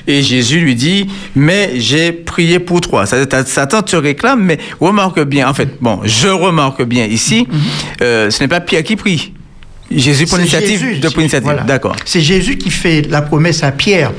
[0.07, 3.05] Et Jésus lui dit, mais j'ai prié pour toi.
[3.05, 7.47] Satan te réclame, mais remarque bien, en fait, bon, je remarque bien ici,
[8.01, 9.33] euh, ce n'est pas Pierre qui prie.
[9.91, 10.37] Jésus prend.
[10.37, 10.95] C'est l'initiative Jésus.
[10.95, 11.43] de prendre l'initiative.
[11.43, 11.61] Voilà.
[11.61, 11.95] D'accord.
[12.05, 14.11] C'est Jésus qui fait la promesse à Pierre.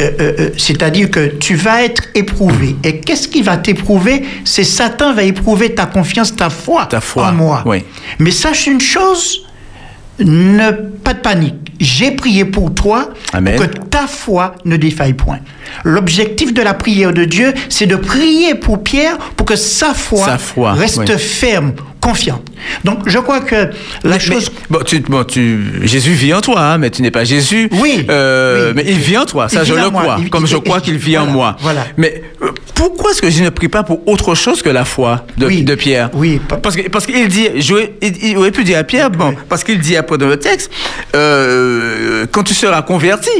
[0.00, 2.76] Euh, euh, C'est-à-dire que tu vas être éprouvé.
[2.82, 4.22] Et qu'est-ce qui va t'éprouver?
[4.46, 7.62] C'est Satan va éprouver ta confiance, ta foi, Ta foi, en moi.
[7.66, 7.84] oui.
[8.18, 9.42] Mais sache une chose,
[10.18, 10.70] ne
[11.04, 11.59] pas de panique.
[11.80, 13.56] J'ai prié pour toi Amen.
[13.56, 15.38] pour que ta foi ne défaille point.
[15.82, 20.24] L'objectif de la prière de Dieu, c'est de prier pour Pierre pour que sa foi,
[20.26, 21.18] Sa foi, reste oui.
[21.18, 22.42] ferme, confiante.
[22.84, 23.70] Donc je crois que la
[24.04, 24.50] Mais- chose...
[24.70, 27.68] mais- bon, tu, bon, tu, Jésus vit en toi, hein, mais tu n'es pas Jésus.
[27.72, 28.72] Oui, Euh, oui.
[28.76, 30.16] Mais il vit en toi, ça je le crois.
[30.20, 31.56] Il- comme je il- crois qu'il vit en moi.
[31.60, 31.86] voilà.
[31.96, 35.24] Mais euh, pourquoi est-ce que je ne prie pas pour autre chose que la foi
[35.36, 36.10] de, Oui, de Pierre?
[36.14, 39.10] Oui, pa- Parce que parce qu'il dit, j'aurais- il, il aurait pu dire à Pierre,
[39.10, 39.34] bon, Oui.
[39.48, 40.70] parce qu'il dit après dans le texte,
[41.14, 43.30] euh, quand tu seras converti.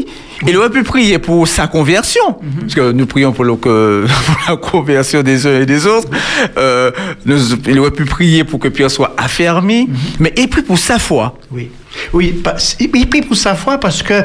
[0.46, 2.61] Il aurait pu prier pour sa conversion, Mhm.
[2.62, 6.09] parce que nous prions pour, le- que- pour la conversion des uns et des autres.
[6.57, 6.90] Euh,
[7.26, 9.96] nous- il aurait pu prier pour que Pierre soit affermi, Mhm.
[10.20, 11.38] mais il prie pour sa foi.
[11.50, 11.70] Oui,
[12.12, 12.40] oui,
[12.81, 14.22] il prie pour sa foi parce que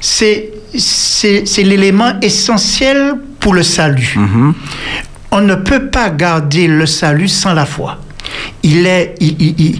[0.00, 0.50] c'est
[1.58, 4.16] l'élément essentiel pour le salut.
[5.30, 7.98] On ne peut pas garder le salut sans la foi.
[8.62, 9.78] Il est, il,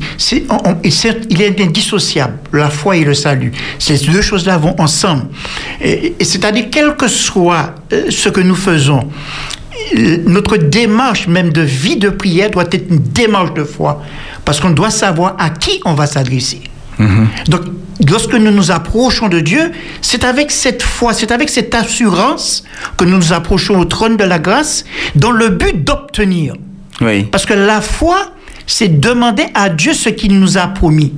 [0.49, 3.53] on- est indissociable, la foi et le salut.
[3.79, 5.27] Ces deux choses-là vont ensemble.
[5.81, 9.09] Et, et c'est-à-dire, quel que soit euh, ce que nous faisons,
[9.97, 14.03] euh, notre démarche même de vie de prière doit être une démarche de foi,
[14.45, 16.61] parce qu'on doit savoir à qui on va s'adresser.
[17.49, 17.63] Donc,
[18.09, 22.63] lorsque nous nous approchons de Dieu, c'est avec cette foi, c'est avec cette assurance
[22.97, 24.85] que nous nous approchons au trône de la grâce
[25.17, 26.55] dans le but d'obtenir.
[27.01, 27.25] Oui.
[27.25, 28.33] Parce que la foi,
[28.67, 31.13] c'est demander à Dieu ce qu'il nous a promis.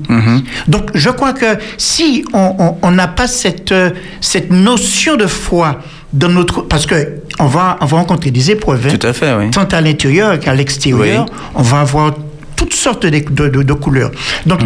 [0.69, 5.81] Donc, je crois que si on n'a pas cette, euh, cette notion de foi
[6.13, 6.63] dans notre...
[6.63, 8.87] Parce que on va, on va rencontrer des épreuves.
[8.87, 8.97] hein.
[8.99, 9.51] Tout à fait, oui.
[9.51, 11.37] Tant à l'intérieur qu'à l'extérieur, Oui.
[11.57, 12.15] on va avoir
[12.57, 14.13] toutes sortes de, de- de- de couleurs.
[14.47, 14.61] Donc,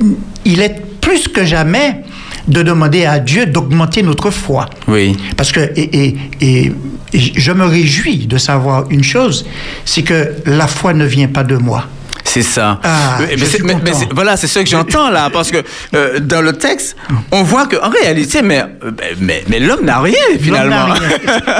[0.00, 0.14] Hum.
[0.44, 2.02] il est plus que jamais
[2.48, 4.66] de demander à Dieu d'augmenter notre foi.
[4.88, 5.16] Oui.
[5.36, 6.72] Parce que, et, et- et-
[7.14, 9.44] et je me réjouis de savoir une chose,
[9.84, 11.86] c'est que la foi ne vient pas de moi.
[12.24, 12.80] C'est ça.
[12.82, 13.18] Ah,
[13.64, 13.74] mais
[14.14, 15.58] voilà, c'est ce que j'entends là, parce que
[15.94, 16.96] euh, dans le texte,
[17.30, 20.94] on voit qu'en réalité, mais, euh, mais, mais l'homme n'a rien finalement.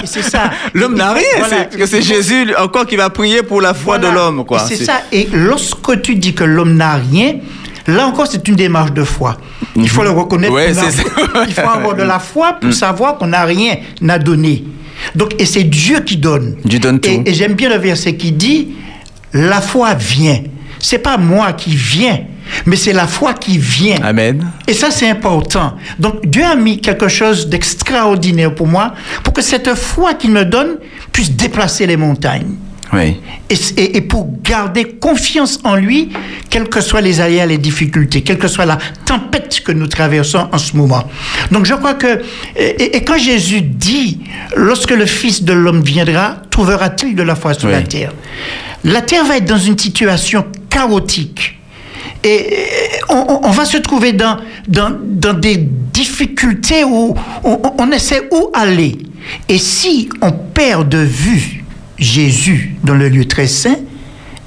[0.04, 0.50] C'est- ça.
[0.74, 1.24] l'homme n'a rien.
[1.38, 1.56] voilà.
[1.70, 4.10] c'est que c'est Jésus encore qui va prier pour la foi Voilà.
[4.10, 4.44] de l'homme.
[4.46, 4.60] quoi.
[4.60, 5.02] C'est ça.
[5.12, 7.34] Et lorsque tu dis que l'homme n'a rien,
[7.86, 9.36] là encore, c'est une démarche de foi.
[9.76, 10.54] Il faut le reconnaître.
[10.54, 11.44] Ouais, a-.
[11.46, 13.76] Il faut avoir de la foi pour savoir qu'on n'a rien
[14.08, 14.64] à donner.
[15.14, 16.56] Donc, et c'est Dieu qui donne.
[16.64, 17.10] Dieu donne tout.
[17.10, 18.68] Et, et j'aime bien le verset qui dit
[19.34, 20.40] la foi vient.
[20.78, 22.20] C'est pas moi qui viens,
[22.66, 24.02] mais c'est la foi qui vient.
[24.02, 24.50] Amen.
[24.66, 25.74] Et ça, c'est important.
[25.98, 30.44] Donc, Dieu a mis quelque chose d'extraordinaire pour moi, pour que cette foi qu'il me
[30.44, 30.78] donne
[31.12, 32.54] puisse déplacer les montagnes.
[32.92, 33.16] Oui.
[33.48, 36.10] Et, et- et pour garder confiance en lui,
[36.50, 40.48] quelles que soient les aléas, les difficultés, quelle que soit la tempête que nous traversons
[40.52, 41.04] en ce moment.
[41.50, 42.20] Donc je crois que,
[42.54, 44.20] et, et quand Jésus dit,
[44.56, 47.74] lorsque le Fils de l'homme viendra, trouvera-t-il de la foi sur Oui.
[47.74, 48.12] la terre
[48.84, 51.58] La terre va être dans une situation chaotique.
[52.24, 52.46] Et
[53.08, 54.90] on, on- va se trouver dans, dans,
[55.34, 57.14] des difficultés où
[57.44, 58.98] on- on essaie où aller.
[59.48, 61.64] Et si on perd de vue
[61.98, 63.76] Jésus dans le lieu très saint,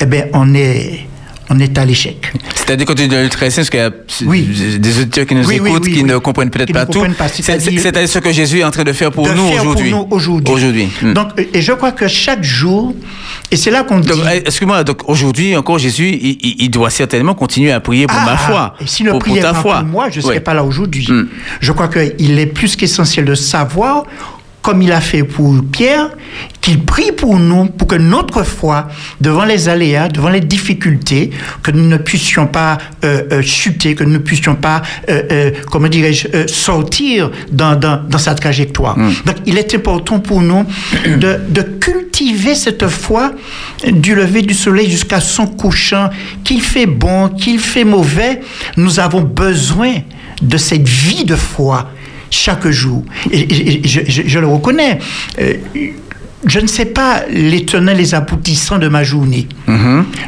[0.01, 1.01] eh bien, on est,
[1.49, 2.31] on est à l'échec.
[2.55, 3.91] C'est-à-dire quand tu dis le saint, parce qu'il y a
[4.25, 4.47] Oui.
[4.79, 7.03] des auditeurs qui nous Oui, écoutent, oui, qui ne comprennent peut-être pas tout.
[7.31, 9.93] c'est-à-dire- c'est- C'est-à-dire ce que Jésus est en train de faire pour de nous aujourd'hui.
[10.09, 10.87] Aujourd'hui.
[11.01, 11.13] Hmm.
[11.13, 12.93] Donc, et je crois que chaque jour,
[13.51, 14.09] et c'est là qu'on dit.
[14.33, 18.17] Eh, excuse-moi, donc aujourd'hui encore Jésus, il, il- il doit certainement continuer à prier pour
[18.19, 19.79] Ah, ma foi, Et s'il ne pour, pour priait ta pas foi.
[19.79, 21.07] pour moi, je ne serais pas là aujourd'hui.
[21.09, 21.27] Mm.
[21.61, 24.05] Je crois qu'il est plus qu'essentiel de savoir,
[24.65, 26.09] comme il a fait pour Pierre,
[26.59, 28.87] qu'il prie pour nous, pour que notre foi,
[29.21, 31.29] devant les aléas, devant les difficultés,
[31.61, 35.87] que nous ne puissions pas euh, euh, chuter, que nous ne puissions pas, euh, comment
[35.87, 38.95] dirais-je, sortir dans, dans, dans sa trajectoire.
[38.97, 40.65] Donc, il est important pour nous
[41.05, 43.33] de, de cultiver cette foi
[43.91, 46.09] du lever du soleil jusqu'à son couchant,
[46.43, 48.41] qu'il fait bon, qu'il fait mauvais.
[48.77, 49.93] Nous avons besoin
[50.41, 51.91] de cette vie de foi
[52.29, 53.03] chaque jour.
[53.31, 54.99] Et, et- et je, je- je le reconnais.
[55.39, 55.53] Euh,
[56.47, 59.47] je ne sais pas les tenants, les aboutissants de ma journée.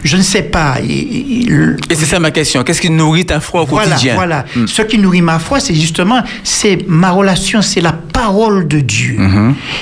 [0.03, 0.77] Je ne sais pas.
[0.81, 1.45] Et-
[1.91, 2.63] c'est ça ma question.
[2.63, 4.45] Qu'est-ce qui nourrit ta foi au voilà, quotidien voilà.
[4.65, 9.17] Ce qui nourrit ma foi, c'est justement c'est ma relation, c'est la parole de Dieu.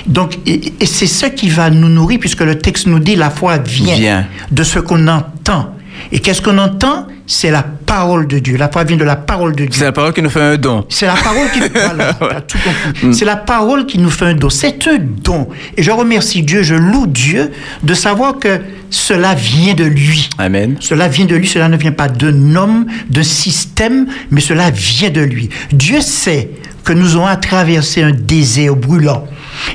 [0.07, 3.29] Donc, et, et c'est ce qui va nous nourrir, puisque le texte nous dit la
[3.29, 4.27] foi vient, Vient.
[4.51, 5.73] de ce qu'on entend.
[6.11, 7.07] Et qu'est-ce qu'on entend?
[7.27, 8.57] C'est la parole de Dieu.
[8.57, 9.79] La foi vient de la parole de Dieu.
[9.79, 10.85] C'est la parole qui nous fait un don.
[10.89, 13.13] C'est la parole qui voilà, t'as tout compris.
[13.15, 14.49] C'est la parole qui nous fait un don.
[14.49, 15.49] C'est un don.
[15.75, 17.51] Et je remercie Dieu, je loue Dieu
[17.83, 18.59] de savoir que
[18.89, 20.29] cela vient de lui.
[20.37, 20.77] Amen.
[20.79, 25.09] Cela vient de lui, cela ne vient pas d'un homme, d'un système, mais cela vient
[25.09, 25.49] de lui.
[25.71, 26.51] Dieu sait
[26.83, 29.25] que nous avons à traverser un désert brûlant.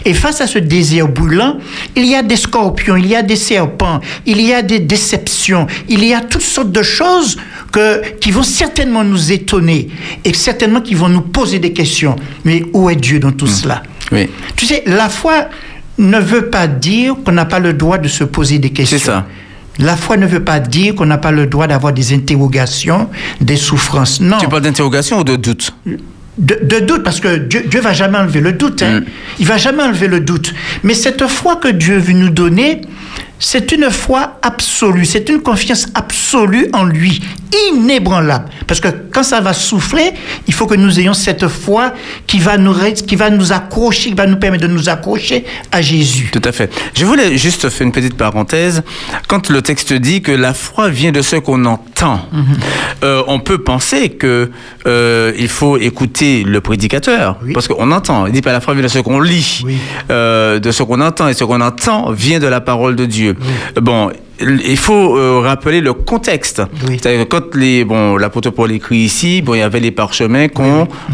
[0.04, 1.58] Et face à ce désert brûlant,
[1.96, 5.66] il y a des scorpions, il y a des serpents, il y a des déceptions,
[5.88, 7.36] il y a toutes sortes de choses
[7.72, 9.88] que, qui vont certainement nous étonner
[10.24, 12.16] et certainement qui vont nous poser des questions.
[12.44, 13.82] Mais où est Dieu dans tout cela?
[14.12, 14.28] Oui.
[14.56, 15.48] Tu sais, la foi
[15.98, 18.98] ne veut pas dire qu'on n'a pas le droit de se poser des questions.
[18.98, 19.26] C'est ça.
[19.78, 23.08] La foi ne veut pas dire qu'on n'a pas le droit d'avoir des interrogations,
[23.40, 24.20] des souffrances.
[24.20, 24.38] Non.
[24.38, 25.72] Tu parles d'interrogation ou de doute
[26.40, 28.82] De, de doute, parce que Dieu, Dieu va jamais enlever le doute.
[28.82, 29.02] Hein.
[29.38, 30.54] Il va jamais enlever le doute.
[30.82, 32.80] Mais cette foi que Dieu veut nous donner,
[33.38, 37.22] c'est une foi absolue, c'est une confiance absolue en lui,
[37.72, 38.46] inébranlable.
[38.66, 40.12] Parce que quand ça va souffler,
[40.46, 41.92] il faut que nous ayons cette foi
[42.26, 42.74] qui va nous,
[43.06, 46.30] qui va nous accrocher, qui va nous permettre de nous accrocher à Jésus.
[46.32, 46.70] Tout à fait.
[46.94, 48.82] Je voulais juste faire une petite parenthèse.
[49.28, 52.44] Quand le texte dit que la foi vient de ce qu'on entend, Mhm.
[53.04, 54.50] euh, on peut penser que
[54.86, 57.52] euh, il faut écouter le prédicateur, Oui.
[57.52, 58.26] parce qu'on entend.
[58.26, 59.76] Il dit pas la foi vient de ce qu'on lit, Oui.
[60.10, 63.36] euh, de ce qu'on entend, et ce qu'on entend vient de la parole de Dieu.
[63.80, 64.10] Bon.
[64.40, 66.62] Il faut euh, rappeler le contexte.
[66.88, 66.98] Oui.
[67.00, 70.48] C'est-à-dire quand les bon l'apôtre Paul écrit ici, bon il y avait les parchemins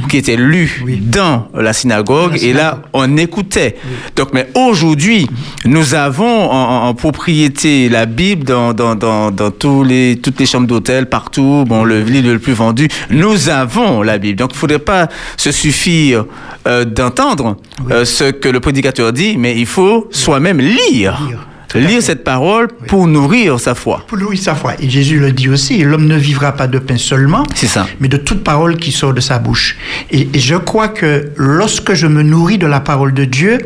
[0.09, 0.99] qui étaient lus Oui.
[1.03, 3.77] dans la synagogue, et là on écoutait.
[4.15, 5.27] Donc, mais aujourd'hui,
[5.65, 10.47] nous avons en, en propriété la Bible dans, dans, dans, dans tous les, toutes les
[10.47, 12.89] chambres d'hôtel, partout, bon, le livre le plus vendu.
[13.11, 14.39] Nous avons la Bible.
[14.39, 16.25] Donc, il ne faudrait pas se suffire
[16.67, 17.57] euh, d'entendre
[17.91, 21.21] euh, ce que le prédicateur dit, mais il faut soi-même lire.
[21.29, 21.47] Lire.
[21.79, 24.05] Lire cette parole pour nourrir sa foi.
[24.07, 24.75] Pour nourrir sa foi.
[24.81, 27.87] Et Jésus le dit aussi, l'homme ne vivra pas de pain seulement, ça.
[28.01, 29.77] mais de toute parole qui sort de sa bouche.
[30.11, 33.59] Et, et je crois que lorsque je me nourris de la parole de Dieu,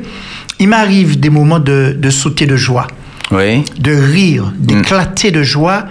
[0.59, 2.87] il m'arrive des moments de, de sauter de joie,
[3.31, 3.65] Oui.
[3.79, 5.85] de rire, d'éclater de joie,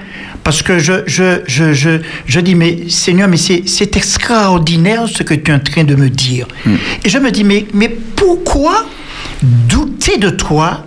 [0.43, 5.24] parce que je, je, je, je, je dis, mais Seigneur, mais c'est c'est extraordinaire ce
[5.24, 6.47] que tu es en train de me dire.
[7.03, 8.86] Et je me dis, mais, mais pourquoi
[9.43, 10.86] douter de toi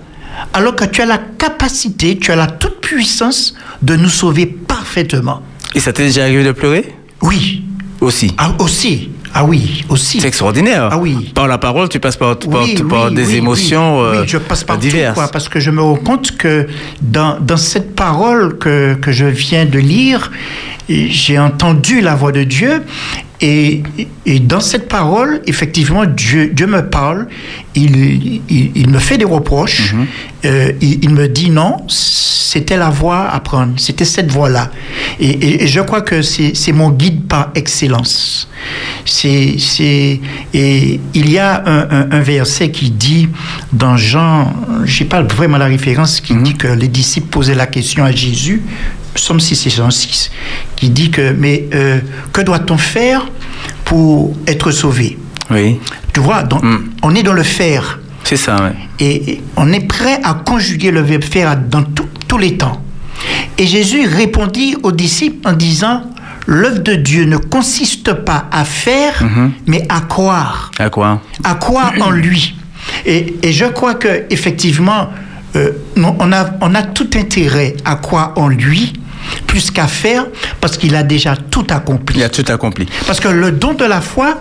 [0.52, 5.42] alors que tu as la capacité, tu as la toute puissance de nous sauver parfaitement.
[5.74, 6.94] Et ça t'est déjà arrivé de pleurer?
[7.22, 7.62] Oui.
[8.00, 8.32] Aussi.
[8.38, 9.10] Ah, aussi.
[9.34, 10.20] Ah oui, aussi.
[10.20, 10.88] C'est extraordinaire.
[10.92, 11.32] Ah oui.
[11.34, 14.28] Par la parole, tu passes par, par, Oui, par oui, des oui, émotions euh, oui,
[14.28, 15.14] je passe par diverses.
[15.14, 16.66] tout, quoi, parce que je me rends compte que
[17.00, 20.30] dans, dans cette parole que, que je viens de lire,
[21.10, 22.82] j'ai entendu la voix de Dieu
[23.40, 23.82] et,
[24.24, 27.26] et dans cette parole, effectivement, Dieu, Dieu me parle,
[27.74, 30.06] il, il, il me fait des reproches, Mhm.
[30.44, 34.70] euh, il, il me dit non, c'était la voie à prendre, c'était cette voie-là.
[35.18, 38.48] Et, et- et je crois que c'est mon guide par excellence.
[39.04, 39.56] C'est,
[40.54, 43.28] et il y a un, un- un verset qui dit
[43.72, 44.52] dans Jean,
[44.84, 48.12] je n'ai pas vraiment la référence, qui dit que les disciples posaient la question à
[48.12, 48.62] Jésus,
[49.14, 50.30] Psaume 6 et 106,
[50.76, 52.00] qui dit que, mais euh,
[52.32, 53.26] que doit-on faire
[53.84, 55.18] pour être sauvé?
[55.50, 55.78] Oui,
[56.12, 56.90] Tu vois, donc, Mm.
[57.02, 57.98] on est dans le faire.
[58.24, 58.72] c'est ça, ouais.
[59.00, 62.80] Et et on est prêt à conjuguer le verbe faire dans tout- tous les temps.
[63.58, 66.02] Et Jésus répondit aux disciples en disant,
[66.46, 69.22] l'œuvre de Dieu ne consiste pas à faire,
[69.66, 70.70] mais à croire.
[70.78, 71.20] À quoi?
[71.44, 72.54] À croire en lui.
[73.06, 75.10] Et, et je crois que effectivement,
[75.56, 78.92] euh, on, a, on a tout intérêt à croire en lui
[79.46, 80.26] plus qu'à faire,
[80.60, 82.18] parce qu'il a déjà tout accompli.
[82.18, 82.86] Il a tout accompli.
[83.06, 84.40] Parce que le don de la foi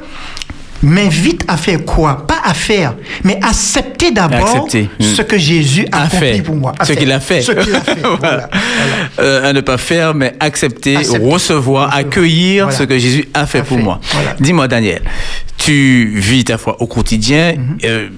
[0.84, 2.26] m'invite à faire quoi?
[2.26, 4.68] Pas à faire, mais accepter d'abord.
[4.74, 4.88] Mm.
[5.04, 6.44] ce que Jésus a accompli faire.
[6.44, 6.74] pour moi.
[6.84, 7.42] Ce qu'il a fait.
[7.42, 8.02] Ce qu'il a fait.
[8.02, 8.18] Voilà.
[8.20, 9.10] voilà, voilà.
[9.20, 11.24] Euh, à ne pas faire, mais accepter, Accepter.
[11.32, 12.78] recevoir, accueillir Voilà.
[12.80, 13.84] ce que Jésus a fait A pour fait.
[13.84, 14.00] moi.
[14.40, 15.02] Dis-moi, Daniel,
[15.58, 17.54] tu vis ta foi au quotidien.
[17.58, 17.78] Mhm.
[17.86, 18.10] euh,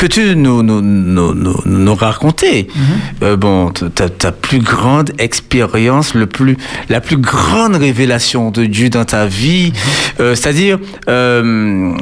[0.00, 2.82] Peux-tu nous, nous, nous, nous, nous raconter Mhm.
[3.22, 6.56] euh, bon, ta, ta plus grande expérience, le plus,
[6.88, 10.20] la plus grande révélation de Dieu dans ta vie Mhm.
[10.20, 10.78] euh, C'est-à-dire
[11.10, 11.92] euh,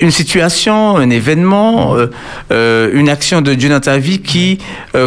[0.00, 1.96] une situation, un événement,
[2.52, 4.58] euh, une action de Dieu dans ta vie qui,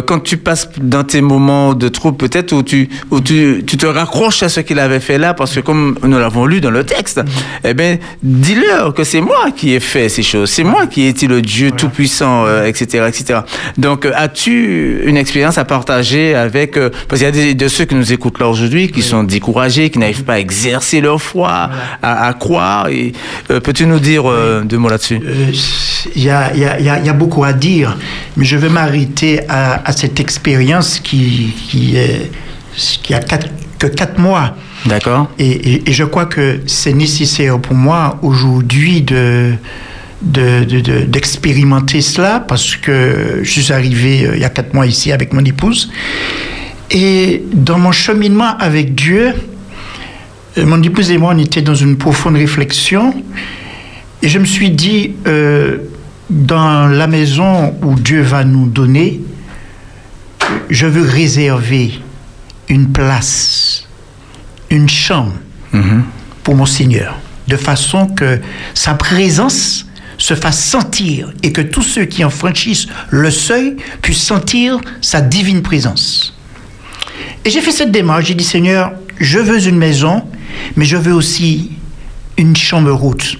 [0.06, 3.86] quand tu passes dans tes moments de trouble, peut-être où, tu, où tu, tu te
[3.86, 6.84] raccroches à ce qu'il avait fait là, parce que comme nous l'avons lu dans le
[6.84, 7.22] texte,
[7.64, 11.08] eh bien, dis-leur que c'est moi qui ai fait ces choses, c'est moi qui ai
[11.08, 13.40] été le Dieu tout-puissant, euh, etc., etc.
[13.78, 17.68] Donc, euh, as-tu une expérience à partager avec, euh, parce qu'il y a des, de
[17.68, 21.20] ceux qui nous écoutent là aujourd'hui, qui sont découragés, qui n'arrivent pas à exercer leur
[21.20, 21.70] foi,
[22.02, 23.12] à, à croire, et
[23.48, 24.24] peux-tu nous dire
[24.64, 25.20] deux mots là-dessus?
[26.16, 27.96] Il y, a, y a- il y a- il y a beaucoup à dire,
[28.36, 32.30] mais je vais m'arrêter à, à cette expérience qui, qui, est,
[33.02, 34.56] qui a quatre, que quatre mois.
[34.86, 39.52] D'accord Et, et- et je crois que c'est nécessaire pour moi aujourd'hui de
[40.22, 44.72] de- de- de- d'expérimenter cela parce que je suis arrivé euh, il y a quatre
[44.74, 45.90] mois ici avec mon épouse.
[46.90, 49.32] Et dans mon cheminement avec Dieu,
[50.58, 53.14] euh, mon épouse et moi, on était dans une profonde réflexion.
[54.22, 55.78] Et je me suis dit, euh,
[56.30, 59.20] dans la maison où Dieu va nous donner,
[60.70, 61.92] je veux réserver
[62.68, 63.88] une place,
[64.70, 65.32] une chambre
[65.72, 66.04] Mhm.
[66.44, 67.18] pour mon Seigneur,
[67.48, 68.38] de façon que
[68.74, 69.86] sa présence
[70.18, 75.20] se fasse sentir et que tous ceux qui en franchissent le seuil puissent sentir sa
[75.20, 76.36] divine présence.
[77.44, 80.24] Et j'ai fait cette démarche, j'ai dit Seigneur, je veux une maison,
[80.76, 81.72] mais je veux aussi
[82.36, 83.36] une chambre haute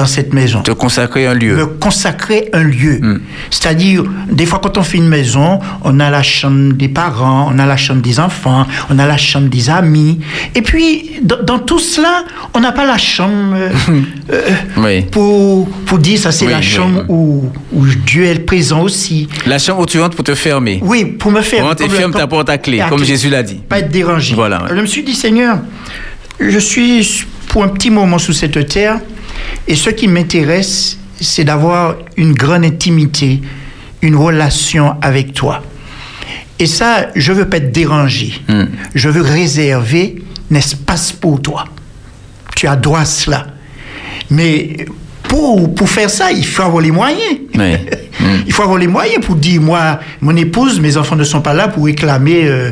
[0.00, 1.54] dans cette maison Te consacrer un lieu.
[1.56, 2.98] me consacrer un lieu.
[3.00, 3.20] Mm.
[3.50, 7.58] C'est-à-dire, des fois, quand on fait une maison, on a la chambre des parents, on
[7.58, 10.20] a la chambre des enfants, on a la chambre des amis.
[10.54, 12.24] Et puis, dans, dans tout cela,
[12.54, 13.70] on n'a pas la chambre euh,
[14.32, 14.40] euh,
[14.78, 15.02] Oui.
[15.02, 17.04] pour, pour dire ça, c'est Oui, la chambre oui.
[17.10, 19.28] Où, où Dieu est présent aussi.
[19.44, 20.80] La chambre où tu entres pour te fermer.
[20.82, 21.66] Oui, pour me faire.
[21.66, 23.06] Rentre et ferme ta porte à clé, à comme clé.
[23.08, 23.60] Jésus l'a dit.
[23.68, 24.34] Pas être dérangé.
[24.34, 24.70] Voilà, ouais.
[24.70, 25.58] Je me suis dit, Seigneur,
[26.40, 28.98] je suis pour un petit moment sous cette terre,
[29.68, 33.40] et ce qui m'intéresse, c'est d'avoir une grande intimité,
[34.02, 35.62] une relation avec toi.
[36.58, 38.34] Et ça, je veux pas être dérangé.
[38.48, 38.64] Mm.
[38.94, 41.64] Je veux réserver un espace pour toi.
[42.54, 43.46] Tu as droit à cela.
[44.30, 44.76] Mais
[45.22, 47.38] pour, pour faire ça, il faut avoir les moyens.
[47.54, 47.76] Oui.
[48.20, 48.42] Mm.
[48.46, 51.54] Il faut avoir les moyens pour dire, moi, mon épouse, mes enfants ne sont pas
[51.54, 52.70] là pour réclamer euh,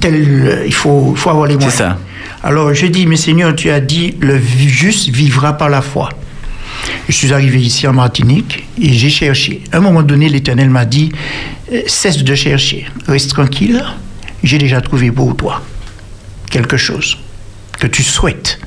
[0.00, 0.64] tel...
[0.66, 1.74] Il faut, il faut avoir les moyens.
[1.74, 1.96] ça.
[2.42, 6.08] Alors je dis, mais Seigneur, tu as dit, le juste vivra par la foi.
[7.08, 9.62] Je suis arrivé ici en Martinique et j'ai cherché.
[9.72, 11.12] À un moment donné, l'Éternel m'a dit,
[11.72, 13.84] euh, cesse de chercher, reste tranquille,
[14.42, 15.62] j'ai déjà trouvé pour toi
[16.50, 17.18] quelque chose
[17.78, 18.58] que tu souhaites.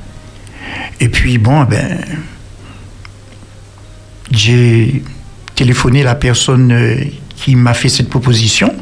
[1.00, 2.00] Et puis, bon, ben,
[4.32, 5.04] j'ai
[5.56, 6.96] téléphoné la personne euh,
[7.36, 8.74] qui m'a fait cette proposition.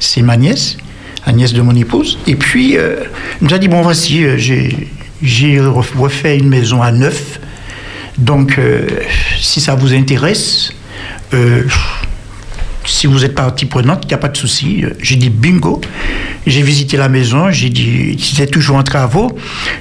[0.00, 0.76] C'est ma nièce,
[1.32, 2.18] nièce de mon épouse.
[2.26, 2.96] Et puis, euh,
[3.40, 4.88] elle nous a dit, bon, voici, euh, j'ai
[5.22, 7.40] j'ai ref- refait une maison à neuf.
[8.18, 8.86] Donc, euh,
[9.40, 10.72] si ça vous intéresse,
[11.32, 11.62] euh,
[12.84, 14.84] si vous êtes partie prenante, il n'y a pas de souci.
[15.00, 15.80] J'ai dit bingo.
[16.46, 19.34] J'ai visité la maison, j'ai dit, c'était toujours en travaux.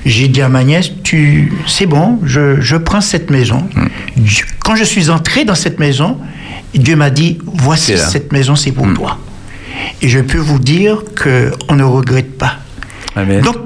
[0.06, 3.68] J'ai dit à ma nièce, tu, c'est bon, je, je prends cette maison.
[4.16, 6.18] Dieu- Quand je suis entré dans cette maison,
[6.74, 9.20] Dieu m'a dit, voici cette maison, c'est pour toi.
[10.02, 12.58] Et je peux vous dire qu'on ne regrette pas.
[13.16, 13.42] Amen.
[13.42, 13.58] Donc,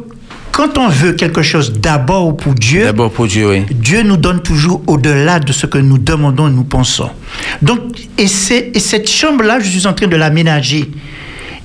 [0.52, 3.66] quand on veut quelque chose d'abord pour Dieu, D'abord pour Dieu, oui.
[3.72, 7.12] Dieu nous donne toujours au-delà de ce que nous demandons et nous pensons.
[7.62, 7.80] Donc,
[8.18, 10.90] et cette chambre-là, je suis en train de l'aménager.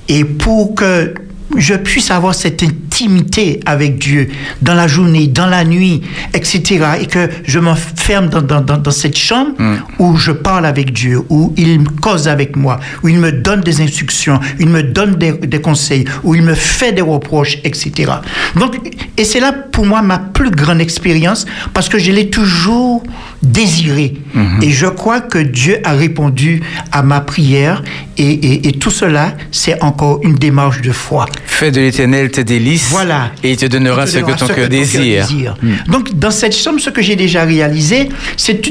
[0.07, 1.13] Et pour que
[1.57, 2.61] je puisse avoir cette
[2.93, 4.29] intimité avec Dieu
[4.61, 6.01] dans la journée, dans la nuit,
[6.33, 6.85] etc.
[7.01, 9.51] Et que je m'enferme dans, dans, dans, dans cette chambre
[9.99, 13.81] où je parle avec Dieu, où il cause avec moi, où il me donne des
[13.81, 18.11] instructions, où il me donne des, des conseils, où il me fait des reproches, etc.
[18.55, 18.75] Donc,
[19.17, 23.01] et c'est là pour moi ma plus grande expérience parce que je l'ai toujours
[23.41, 24.13] désiré.
[24.61, 27.83] Et je crois que Dieu a répondu à ma prière
[28.17, 31.25] et, et- et tout cela, c'est encore une démarche de foi.
[31.45, 32.82] Fais de l'éternel tes délices.
[32.89, 33.31] Voilà.
[33.43, 35.55] Et il te donnera Il te ce que ton cœur désire.
[35.61, 35.91] Hmm.
[35.91, 38.61] Donc, dans cette chambre, ce que j'ai déjà réalisé, c'est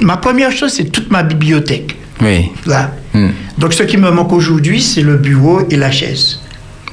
[0.00, 1.96] ma première chose, c'est toute ma bibliothèque.
[2.20, 2.50] Oui.
[2.66, 2.92] Là.
[3.14, 3.30] Hmm.
[3.58, 6.40] Donc, ce qui me manque aujourd'hui, c'est le bureau et la chaise.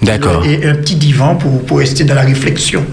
[0.01, 0.45] D'accord.
[0.45, 2.85] Et un petit divan pour, pour rester dans la réflexion.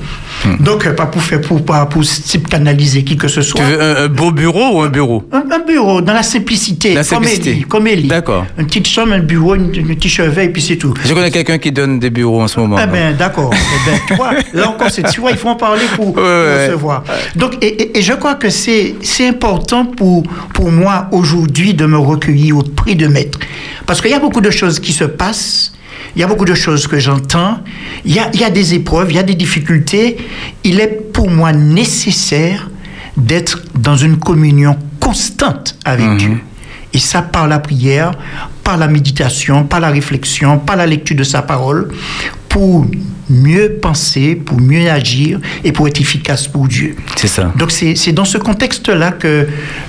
[0.61, 3.61] Donc, euh, pas pour faire, pour, pas pour type canaliser qui que ce soit.
[3.61, 5.22] Tu veux un, un beau bureau ou un bureau?
[5.32, 7.64] Un, un bureau, dans la simplicité, La comme simplicité.
[7.68, 8.09] Comme Élie.
[8.09, 8.45] D'accord.
[8.59, 10.95] Une petite chambre, un bureau, une, une petite chevet, et puis c'est tout.
[11.05, 12.76] Je connais quelqu'un qui donne des bureaux en ce moment.
[12.78, 12.95] Ah donc.
[12.95, 13.53] ben d'accord.
[13.55, 16.66] Eh ben, tu vois, là encore, tu vois, il faut en parler pour, pour ouais.
[16.66, 17.05] recevoir.
[17.36, 18.95] Donc, et, et- et je crois que c'est,
[19.28, 20.22] important pour,
[20.55, 23.38] pour moi aujourd'hui de me recueillir auprès de maître.
[23.86, 25.72] Parce qu'il y a beaucoup de choses qui se passent.
[26.14, 27.60] Il y a beaucoup de choses que j'entends.
[28.04, 30.18] Il y a, il y a des épreuves, il y a des difficultés.
[30.64, 32.70] Il est pour moi nécessaire
[33.16, 36.38] d'être dans une communion constante avec Dieu.
[36.92, 38.12] Et ça par la prière,
[38.62, 41.88] par la méditation, par la réflexion, par la lecture de sa parole,
[42.48, 42.86] pour
[43.33, 46.95] mieux penser, pour mieux agir et pour être efficace pour Dieu.
[47.16, 47.53] C'est ça.
[47.57, 49.47] Donc c'est dans ce contexte-là que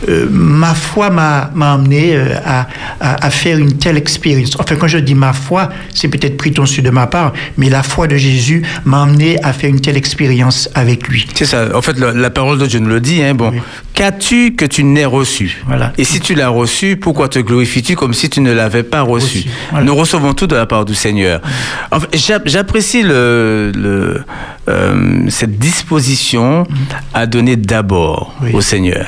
[0.10, 2.68] euh, ma foi m'a amené euh, à,
[3.00, 4.56] à, à faire une telle expérience.
[4.60, 8.08] Enfin, quand je dis ma foi, c'est peut-être prétentieux de ma part, mais la foi
[8.08, 11.28] de Jésus m'a amené à faire une telle expérience avec lui.
[11.36, 11.68] C'est ça.
[11.76, 13.22] En fait, la, la parole de Dieu nous le dit.
[13.24, 13.60] Hein, bon, Oui.
[13.94, 15.62] qu'as-tu que tu n'aies reçu?
[15.68, 15.94] Voilà.
[15.98, 19.14] Et si tu l'as reçu, pourquoi te glorifies-tu comme si tu ne l'avais pas reçu,
[19.39, 19.50] Reçu.
[19.72, 19.86] Voilà.
[19.86, 21.41] Nous recevons tout de la part du Seigneur.
[21.91, 23.32] En fait, j'app- J'apprécie le,
[23.75, 24.21] le,
[24.69, 26.65] euh, cette disposition
[27.13, 28.51] à donner d'abord Oui.
[28.53, 29.07] au Seigneur.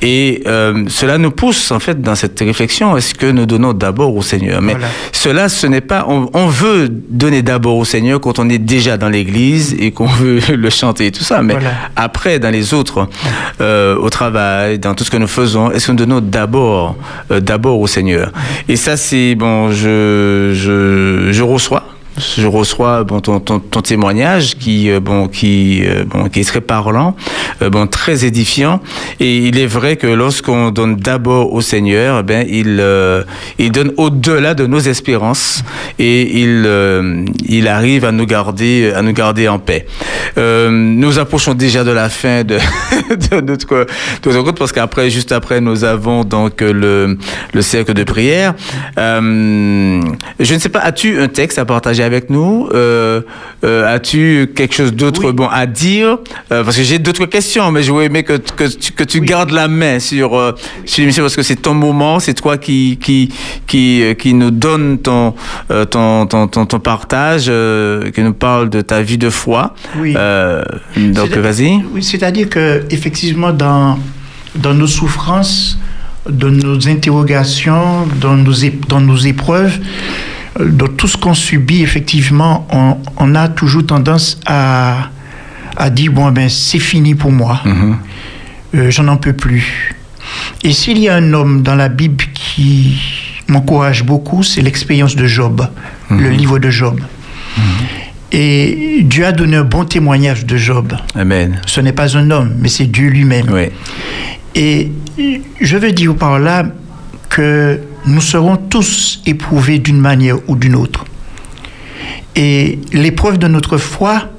[0.00, 2.96] Et euh, cela nous pousse en fait dans cette réflexion.
[2.96, 4.62] Est-ce que nous donnons d'abord au Seigneur?
[4.62, 4.88] Mais Voilà.
[5.12, 6.06] cela, ce n'est pas.
[6.08, 10.06] On, on veut donner d'abord au Seigneur quand on est déjà dans l'Église et qu'on
[10.22, 11.42] veut le chanter et tout ça.
[11.42, 11.70] Mais Voilà.
[11.96, 13.08] après, dans les autres,
[13.60, 16.96] euh, au travail, dans tout ce que nous faisons, est-ce que nous donnons d'abord,
[17.30, 18.30] d'abord au Seigneur?
[18.68, 19.70] Et ça, c'est bon.
[19.72, 21.84] Je, je, je reçois.
[22.18, 23.40] Je reçois ton,
[23.80, 27.16] témoignage qui, euh, euh, qui est très parlant,
[27.62, 28.80] euh, très édifiant.
[29.18, 34.52] Et il est vrai que lorsqu'on donne d'abord au Seigneur, eh ben, il, donne au-delà
[34.54, 35.64] de nos espérances
[35.98, 39.86] et il, arrive à nous garder, à nous garder en paix.
[40.36, 42.58] Nous approchons déjà de la fin de,
[43.30, 47.16] de notre, compte parce qu'après, juste après, nous avons donc le,
[47.54, 48.54] le cercle de prière.
[48.98, 53.20] Je ne sais pas, as-tu un texte à partager avec nous euh,
[53.64, 55.32] euh, As-tu quelque chose d'autre Oui.
[55.32, 56.18] bon à dire?
[56.52, 59.26] Euh, Parce que j'ai d'autres questions, mais j'aurais aimé que, que, tu, que tu Oui.
[59.26, 60.30] gardes la main sur,
[60.84, 63.30] sur l'émission parce que c'est ton moment, c'est toi qui, qui,
[63.66, 65.34] qui, qui nous donne ton,
[65.90, 67.50] ton, ton, ton, ton partage,
[68.14, 69.74] qui nous parle de ta vie de foi.
[69.98, 70.14] Oui.
[70.96, 71.82] Donc, vas-y.
[71.92, 73.98] Oui, c'est-à-dire que effectivement dans
[74.54, 75.78] dans nos souffrances,
[76.28, 78.52] dans nos interrogations, dans nos
[78.88, 79.78] dans nos épreuves,
[80.60, 85.08] dans tout ce qu'on subit, effectivement, on, on a toujours tendance à
[85.76, 87.96] à dire bon ben c'est fini pour moi, Mhm.
[88.74, 89.94] Euh, j'en en peux plus.
[90.62, 92.98] Et s'il y a un homme dans la Bible qui
[93.48, 95.66] m'encourage beaucoup, c'est l'expérience de Job,
[96.10, 97.00] le livre de Job.
[98.30, 100.94] Et Dieu a donné un bon témoignage de Job.
[101.14, 101.60] Amen.
[101.66, 103.46] Ce n'est pas un homme, mais c'est Dieu lui-même.
[103.50, 103.68] Oui.
[104.54, 104.90] Et
[105.60, 106.64] je veux dire par là
[107.28, 111.04] que nous serons tous éprouvés d'une manière ou d'une autre.
[112.34, 114.30] Et l'épreuve de notre foi,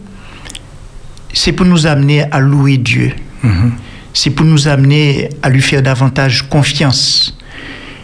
[1.33, 3.11] c'est pour nous amener à louer Dieu.
[4.13, 7.37] C'est pour nous amener à lui faire davantage confiance.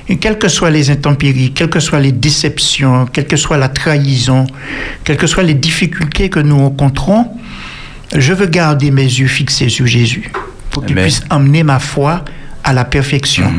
[0.08, 3.70] Et quelles que soient les intempéries, quelles que soient les déceptions, quelle que soit la
[3.70, 4.48] trahison,
[5.04, 7.28] quelles que soient les difficultés que nous rencontrons,
[8.16, 10.32] je veux garder mes yeux fixés sur Jésus
[10.72, 12.26] pour qu'il puisse emmener ma foi
[12.64, 13.52] à la perfection.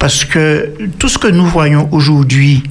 [0.00, 2.64] Parce que tout ce que nous voyons aujourd'hui,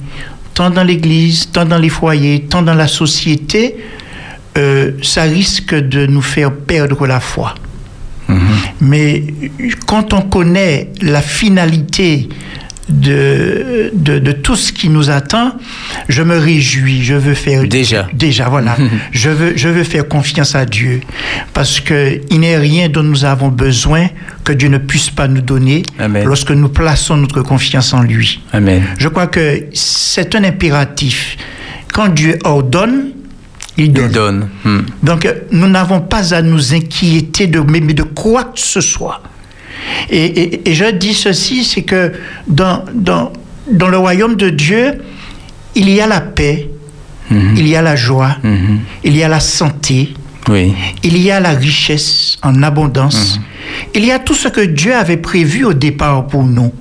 [0.52, 3.76] tant dans l'Église, tant dans les foyers, tant dans la société,
[4.58, 7.54] euh, ça risque de nous faire perdre la foi.
[8.80, 9.24] Mais
[9.86, 12.28] quand on connaît la finalité
[12.90, 15.52] de, de, de, tout ce qui nous attend,
[16.08, 17.64] je me réjouis, je veux faire...
[17.66, 18.08] Déjà.
[18.12, 18.76] Déjà, voilà.
[19.12, 21.00] je, veux, je veux faire confiance à Dieu.
[21.52, 24.08] Parce qu'il n'est rien dont nous avons besoin
[24.44, 26.24] que Dieu ne puisse pas nous donner Amen.
[26.24, 28.40] lorsque nous plaçons notre confiance en lui.
[28.52, 28.82] Amen.
[28.98, 31.36] Je crois que c'est un impératif.
[31.92, 33.10] Quand Dieu ordonne,
[33.76, 34.06] il donne.
[34.06, 34.48] Il donne.
[34.64, 34.80] Hmm.
[35.02, 39.22] Donc, nous n'avons pas à nous inquiéter de, mais de quoi que ce soit.
[40.10, 42.12] Et, et, et je dis ceci, c'est que
[42.46, 43.32] dans, dans,
[43.70, 45.02] dans le royaume de Dieu,
[45.74, 46.68] il y a la paix,
[47.30, 47.54] Mhm.
[47.56, 48.80] il y a la joie, Mhm.
[49.04, 50.14] il y a la santé,
[50.48, 50.72] Oui.
[51.04, 53.38] il y a la richesse en abondance,
[53.94, 56.72] il y a tout ce que Dieu avait prévu au départ pour nous.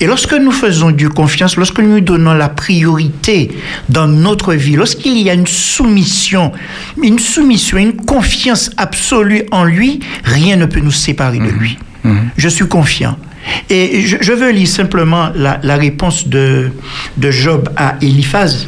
[0.00, 3.50] Et lorsque nous faisons Dieu confiance, lorsque nous lui donnons la priorité
[3.88, 6.52] dans notre vie, lorsqu'il y a une soumission,
[7.02, 11.78] une soumission, une confiance absolue en lui, rien ne peut nous séparer de lui.
[12.36, 13.16] Je suis confiant.
[13.70, 16.70] Et je, je veux lire simplement la, la réponse de,
[17.16, 18.66] de Job à Eliphaz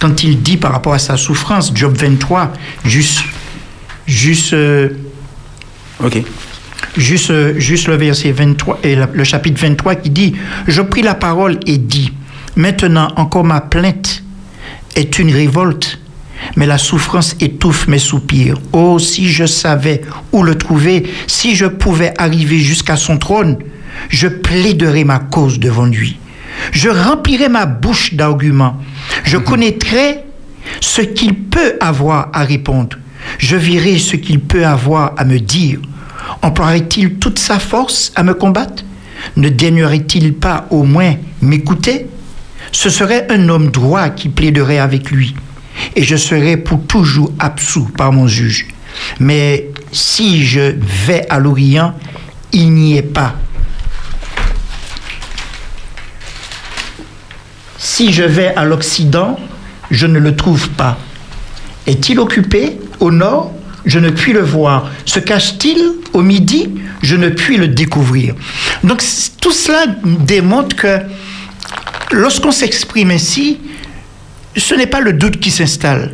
[0.00, 2.52] quand il dit par rapport à sa souffrance, Job 23,
[2.84, 3.20] juste,
[4.06, 4.88] juste, euh,
[6.04, 6.22] Ok.
[6.96, 10.34] juste, euh, juste le verset 23 et la- le chapitre 23 qui dit
[10.66, 12.12] Je pris la parole et dis
[12.56, 14.22] Maintenant encore ma plainte
[14.96, 15.98] est une révolte,
[16.56, 18.58] mais la souffrance étouffe mes soupirs.
[18.72, 23.58] Oh, si je savais où le trouver, si je pouvais arriver jusqu'à son trône,
[24.08, 26.18] je plaiderais ma cause devant lui.
[26.72, 28.76] Je remplirais ma bouche d'arguments.
[29.24, 30.24] Je connaîtrais
[30.80, 32.96] ce qu'il peut avoir à répondre.
[33.38, 35.78] Je verrai ce qu'il peut avoir à me dire.
[36.42, 38.84] Emploierait-il toute sa force à me combattre?
[39.36, 42.06] Ne daignerait-il pas au moins m'écouter?
[42.72, 45.34] Ce serait un homme droit qui plaiderait avec lui,
[45.96, 48.68] et je serais pour toujours absous par mon juge.
[49.20, 50.74] Mais si je
[51.06, 51.94] vais à l'Orient,
[52.52, 53.34] il n'y est pas.
[57.78, 59.38] Si je vais à l'Occident,
[59.90, 60.98] je ne le trouve pas.
[61.86, 63.52] Est-il occupé au nord?
[63.86, 64.90] Je ne puis le voir.
[65.04, 66.68] Se cache-t-il au midi?
[67.02, 68.34] Je ne puis le découvrir.
[68.84, 69.02] Donc
[69.40, 70.98] tout cela démontre que
[72.10, 73.58] lorsqu'on s'exprime ainsi,
[74.58, 76.12] ce n'est pas le doute qui s'installe.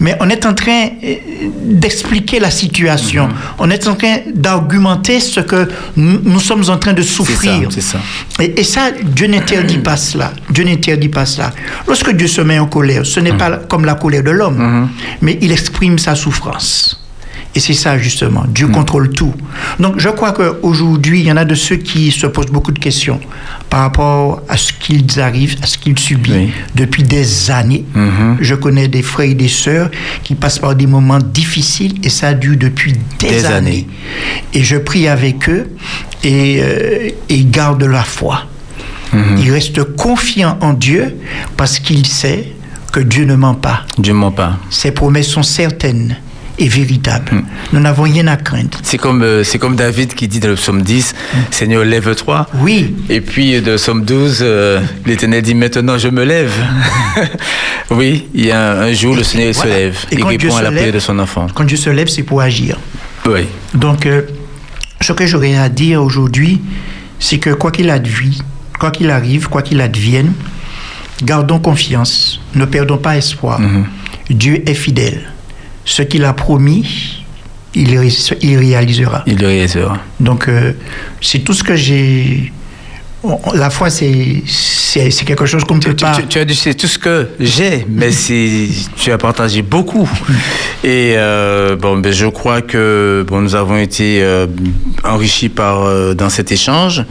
[0.00, 1.14] Mais on est en train euh,
[1.62, 3.28] d'expliquer la situation.
[3.58, 7.68] On est en train d'argumenter ce que nous, nous sommes en train de souffrir.
[7.80, 7.98] ça.
[8.40, 10.32] Et, et ça, Dieu n'interdit pas cela.
[10.50, 11.52] Dieu n'interdit pas cela.
[11.86, 14.88] Lorsque Dieu se met en colère, ce n'est pas comme la colère de l'homme,
[15.20, 17.00] mais il exprime sa souffrance.
[17.54, 19.34] Et c'est ça justement, Dieu contrôle tout.
[19.80, 22.78] Donc je crois qu'aujourd'hui, il y en a de ceux qui se posent beaucoup de
[22.78, 23.18] questions
[23.70, 26.50] par rapport à ce qu'ils arrivent, à ce qu'ils subissent Oui.
[26.74, 27.84] depuis des années.
[28.40, 29.90] Je connais des frères et des sœurs
[30.22, 33.56] qui passent par des moments difficiles et ça dure depuis des, Des années.
[33.56, 33.88] années.
[34.54, 35.70] Et je prie avec eux
[36.22, 38.42] et, euh, et ils gardent la foi.
[39.38, 41.16] Ils restent confiants en Dieu
[41.56, 42.44] parce qu'ils savent
[42.92, 43.84] que Dieu ne ment pas.
[43.98, 44.58] Dieu ment pas.
[44.68, 46.16] Ses promesses sont certaines
[46.58, 47.42] et véritables.
[47.72, 48.78] Nous n'avons rien à craindre.
[48.82, 51.14] C'est comme, euh, c'est comme David qui dit dans le psaume 10,
[51.50, 52.46] Seigneur, lève-toi.
[52.60, 56.52] Oui, Et puis, de psaume 12, euh, l'Éternel dit, maintenant je me lève.
[57.90, 59.70] oui, il y a un, un jour, le Seigneur Voilà.
[59.72, 59.98] se lève.
[60.10, 61.46] Et il répond à la prière de son enfant.
[61.54, 62.76] quand Dieu se lève, c'est pour agir.
[63.26, 63.40] Oui.
[63.74, 64.22] Donc, euh,
[65.00, 66.60] ce que j'aurais à dire aujourd'hui,
[67.20, 68.34] c'est que quoi qu'il advienne,
[68.78, 70.32] quoi qu'il arrive, quoi qu'il advienne,
[71.22, 73.60] gardons confiance, ne perdons pas espoir.
[74.30, 75.22] Dieu est fidèle.
[75.90, 77.24] Ce qu'il a promis,
[77.74, 78.12] il, ré-
[78.42, 79.22] il réalisera.
[79.26, 79.96] Il réalisera.
[80.20, 80.72] Donc, euh,
[81.22, 82.52] c'est tout ce que j'ai.
[83.54, 84.04] La foi, c'est
[85.26, 86.14] quelque chose qu'on ne peut Tu, pas.
[86.14, 88.10] tu- tu as dit c'est tout ce que j'ai, mais
[88.96, 90.08] tu as partagé beaucoup.
[90.84, 94.46] Et euh, bon, ben, je crois que bon, nous avons été euh,
[95.04, 97.02] enrichis par euh, dans cet échange.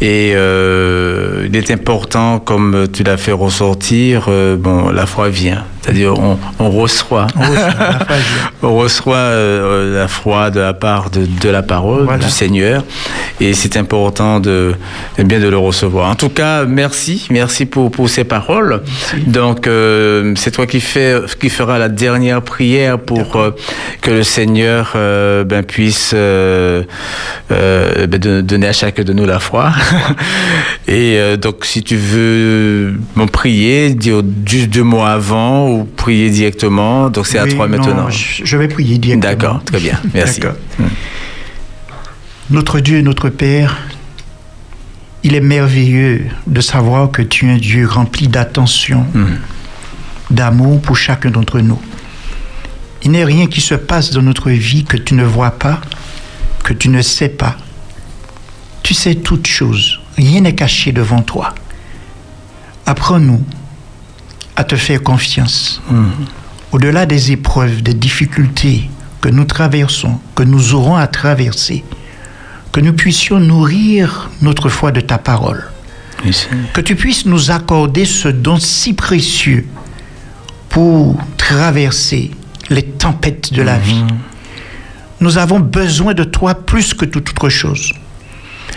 [0.00, 5.64] Et il est important, comme tu l'as fait ressortir, bon, la foi vient.
[5.84, 7.26] C'est-à-dire, on, on reçoit.
[7.36, 8.50] On reçoit, la foi vient.
[8.62, 12.24] On reçoit euh, la foi de la part de, de la parole Voilà.
[12.24, 12.82] du Seigneur
[13.38, 14.74] et c'est important de
[15.18, 16.08] eh bien de le recevoir.
[16.08, 18.80] En tout cas, merci, merci pour, pour ces paroles.
[19.26, 23.50] Donc euh, c'est toi qui fais qui fera la dernière prière pour euh,
[24.00, 26.86] que le Seigneur ben, puisse ben,
[27.50, 29.70] donner à chacun de nous la foi.
[30.88, 37.10] et donc si tu veux m'en prier, dire juste deux mots avant ou prier directement.
[37.10, 38.10] Donc c'est à Oui, toi non, maintenant.
[38.10, 39.32] je, je vais prier directement.
[39.32, 39.98] D'accord, très bien.
[40.14, 40.40] Merci.
[40.40, 40.58] D'accord.
[42.50, 43.78] Notre Dieu et notre Père,
[45.22, 49.06] il est merveilleux de savoir que tu es un Dieu rempli d'attention,
[50.30, 51.80] d'amour pour chacun d'entre nous.
[53.02, 55.80] Il n'est rien qui se passe dans notre vie que tu ne vois pas,
[56.62, 57.56] que tu ne sais pas.
[58.82, 60.00] Tu sais toutes choses.
[60.16, 61.54] Rien n'est caché devant toi.
[62.86, 63.42] Apprends-nous
[64.56, 65.82] à te faire confiance.
[66.72, 68.88] Au-delà des épreuves, des difficultés
[69.20, 71.84] que nous traversons, que nous aurons à traverser,
[72.72, 75.64] que nous puissions nourrir notre foi de ta parole.
[76.72, 79.66] Que tu puisses nous accorder ce don si précieux
[80.68, 82.30] pour traverser
[82.70, 84.04] les tempêtes de la vie.
[85.20, 87.92] Nous avons besoin de toi plus que toute autre chose.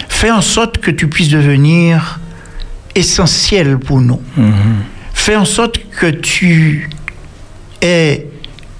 [0.10, 2.20] Fais en sorte que tu puisses devenir
[2.96, 4.22] essentiel pour nous.
[5.28, 6.90] Fais en sorte que tu
[7.82, 8.28] aies,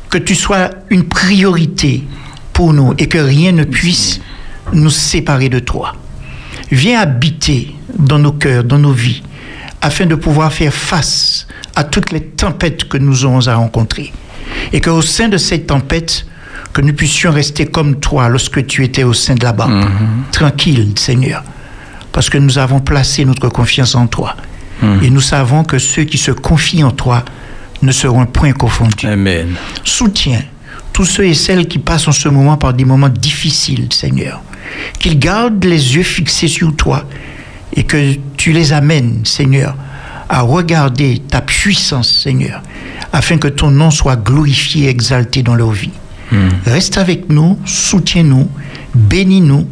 [0.10, 2.06] que tu sois une priorité
[2.54, 4.22] pour nous et que rien ne puisse
[4.72, 5.94] nous séparer de toi.
[6.72, 9.24] Viens habiter dans nos cœurs, dans nos vies,
[9.82, 14.14] afin de pouvoir faire face à toutes les tempêtes que nous aurons à rencontrer.
[14.72, 16.26] Et qu'au sein de ces tempêtes,
[16.72, 19.86] que nous puissions rester comme toi lorsque tu étais au sein de la barque.
[20.32, 21.44] Tranquille, Seigneur.
[22.14, 24.38] Parce que nous avons placé notre confiance en toi.
[25.02, 27.26] Et nous savons que ceux qui se confient en toi
[27.82, 29.08] ne seront point confondus.
[29.08, 29.56] Amen.
[29.84, 30.44] Soutiens
[30.98, 34.42] tous ceux et celles qui passent en ce moment par des moments difficiles, Seigneur.
[34.98, 37.06] Qu'ils gardent les yeux fixés sur toi
[37.76, 39.76] et que tu les amènes, Seigneur,
[40.28, 42.64] à regarder ta puissance, Seigneur,
[43.14, 45.92] afin que ton nom soit glorifié et exalté dans leur vie.
[46.66, 48.50] Reste avec nous, soutiens-nous,
[48.96, 49.68] bénis-nous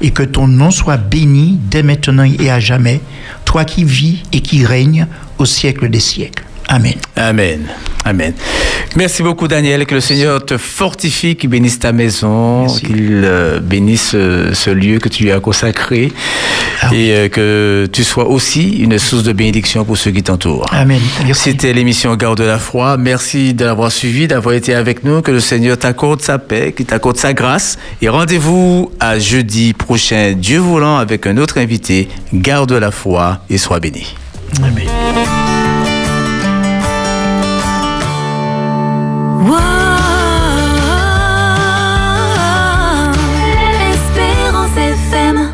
[0.00, 3.00] et que ton nom soit béni dès maintenant et à jamais,
[3.44, 5.06] toi qui vis et qui règnes
[5.38, 6.44] au siècle des siècles.
[6.68, 6.94] Amen.
[7.16, 7.66] Amen.
[8.04, 8.34] Amen.
[8.96, 9.86] Merci beaucoup, Daniel.
[9.86, 14.98] Que le Seigneur te fortifie, qu'il bénisse ta maison, qu'il euh, bénisse euh, ce lieu
[14.98, 16.12] que tu lui as consacré
[16.82, 20.66] Ah et euh, que tu sois aussi une source de bénédiction pour ceux qui t'entourent.
[20.70, 21.00] Amen.
[21.32, 22.96] C'était l'émission Garde de la foi.
[22.98, 25.22] Merci de l'avoir suivi, d'avoir été avec nous.
[25.22, 27.78] Que le Seigneur t'accorde sa paix, qu'il t'accorde sa grâce.
[28.02, 32.08] Et rendez-vous à jeudi prochain, Dieu voulant, avec un autre invité.
[32.32, 34.14] Garde de la foi et sois béni.
[34.62, 35.57] Amen.
[43.92, 45.52] Espérance FM.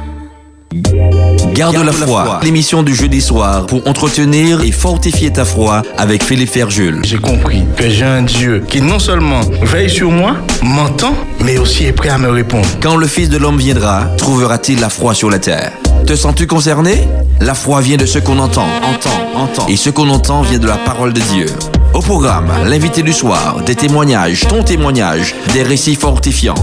[1.52, 6.48] Garde la foi, l'émission du jeudi soir pour entretenir et fortifier ta foi avec Philippe
[6.48, 7.00] Ferjul.
[7.04, 11.84] J'ai compris que j'ai un Dieu qui non seulement veille sur moi, m'entend, mais aussi
[11.84, 12.66] est prêt à me répondre.
[12.80, 15.72] Quand le Fils de l'homme viendra, trouvera-t-il la foi sur la terre?
[16.06, 17.06] Te sens-tu concerné?
[17.40, 19.66] La foi vient de ce qu'on entend, entend, entend.
[19.68, 21.46] Et ce qu'on entend vient de la parole de Dieu.
[21.94, 26.56] Au programme, l'invité du soir, des témoignages, ton témoignage, des récits fortifiants.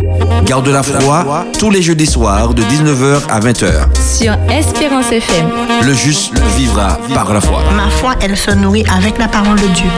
[0.46, 3.72] Garde la foi tous les jeudis soirs de 19h à 20h.
[3.96, 5.48] Sur Espérance FM.
[5.84, 7.62] Le juste vivra par la foi.
[7.78, 9.90] Ma foi, elle se nourrit avec la parole de Dieu.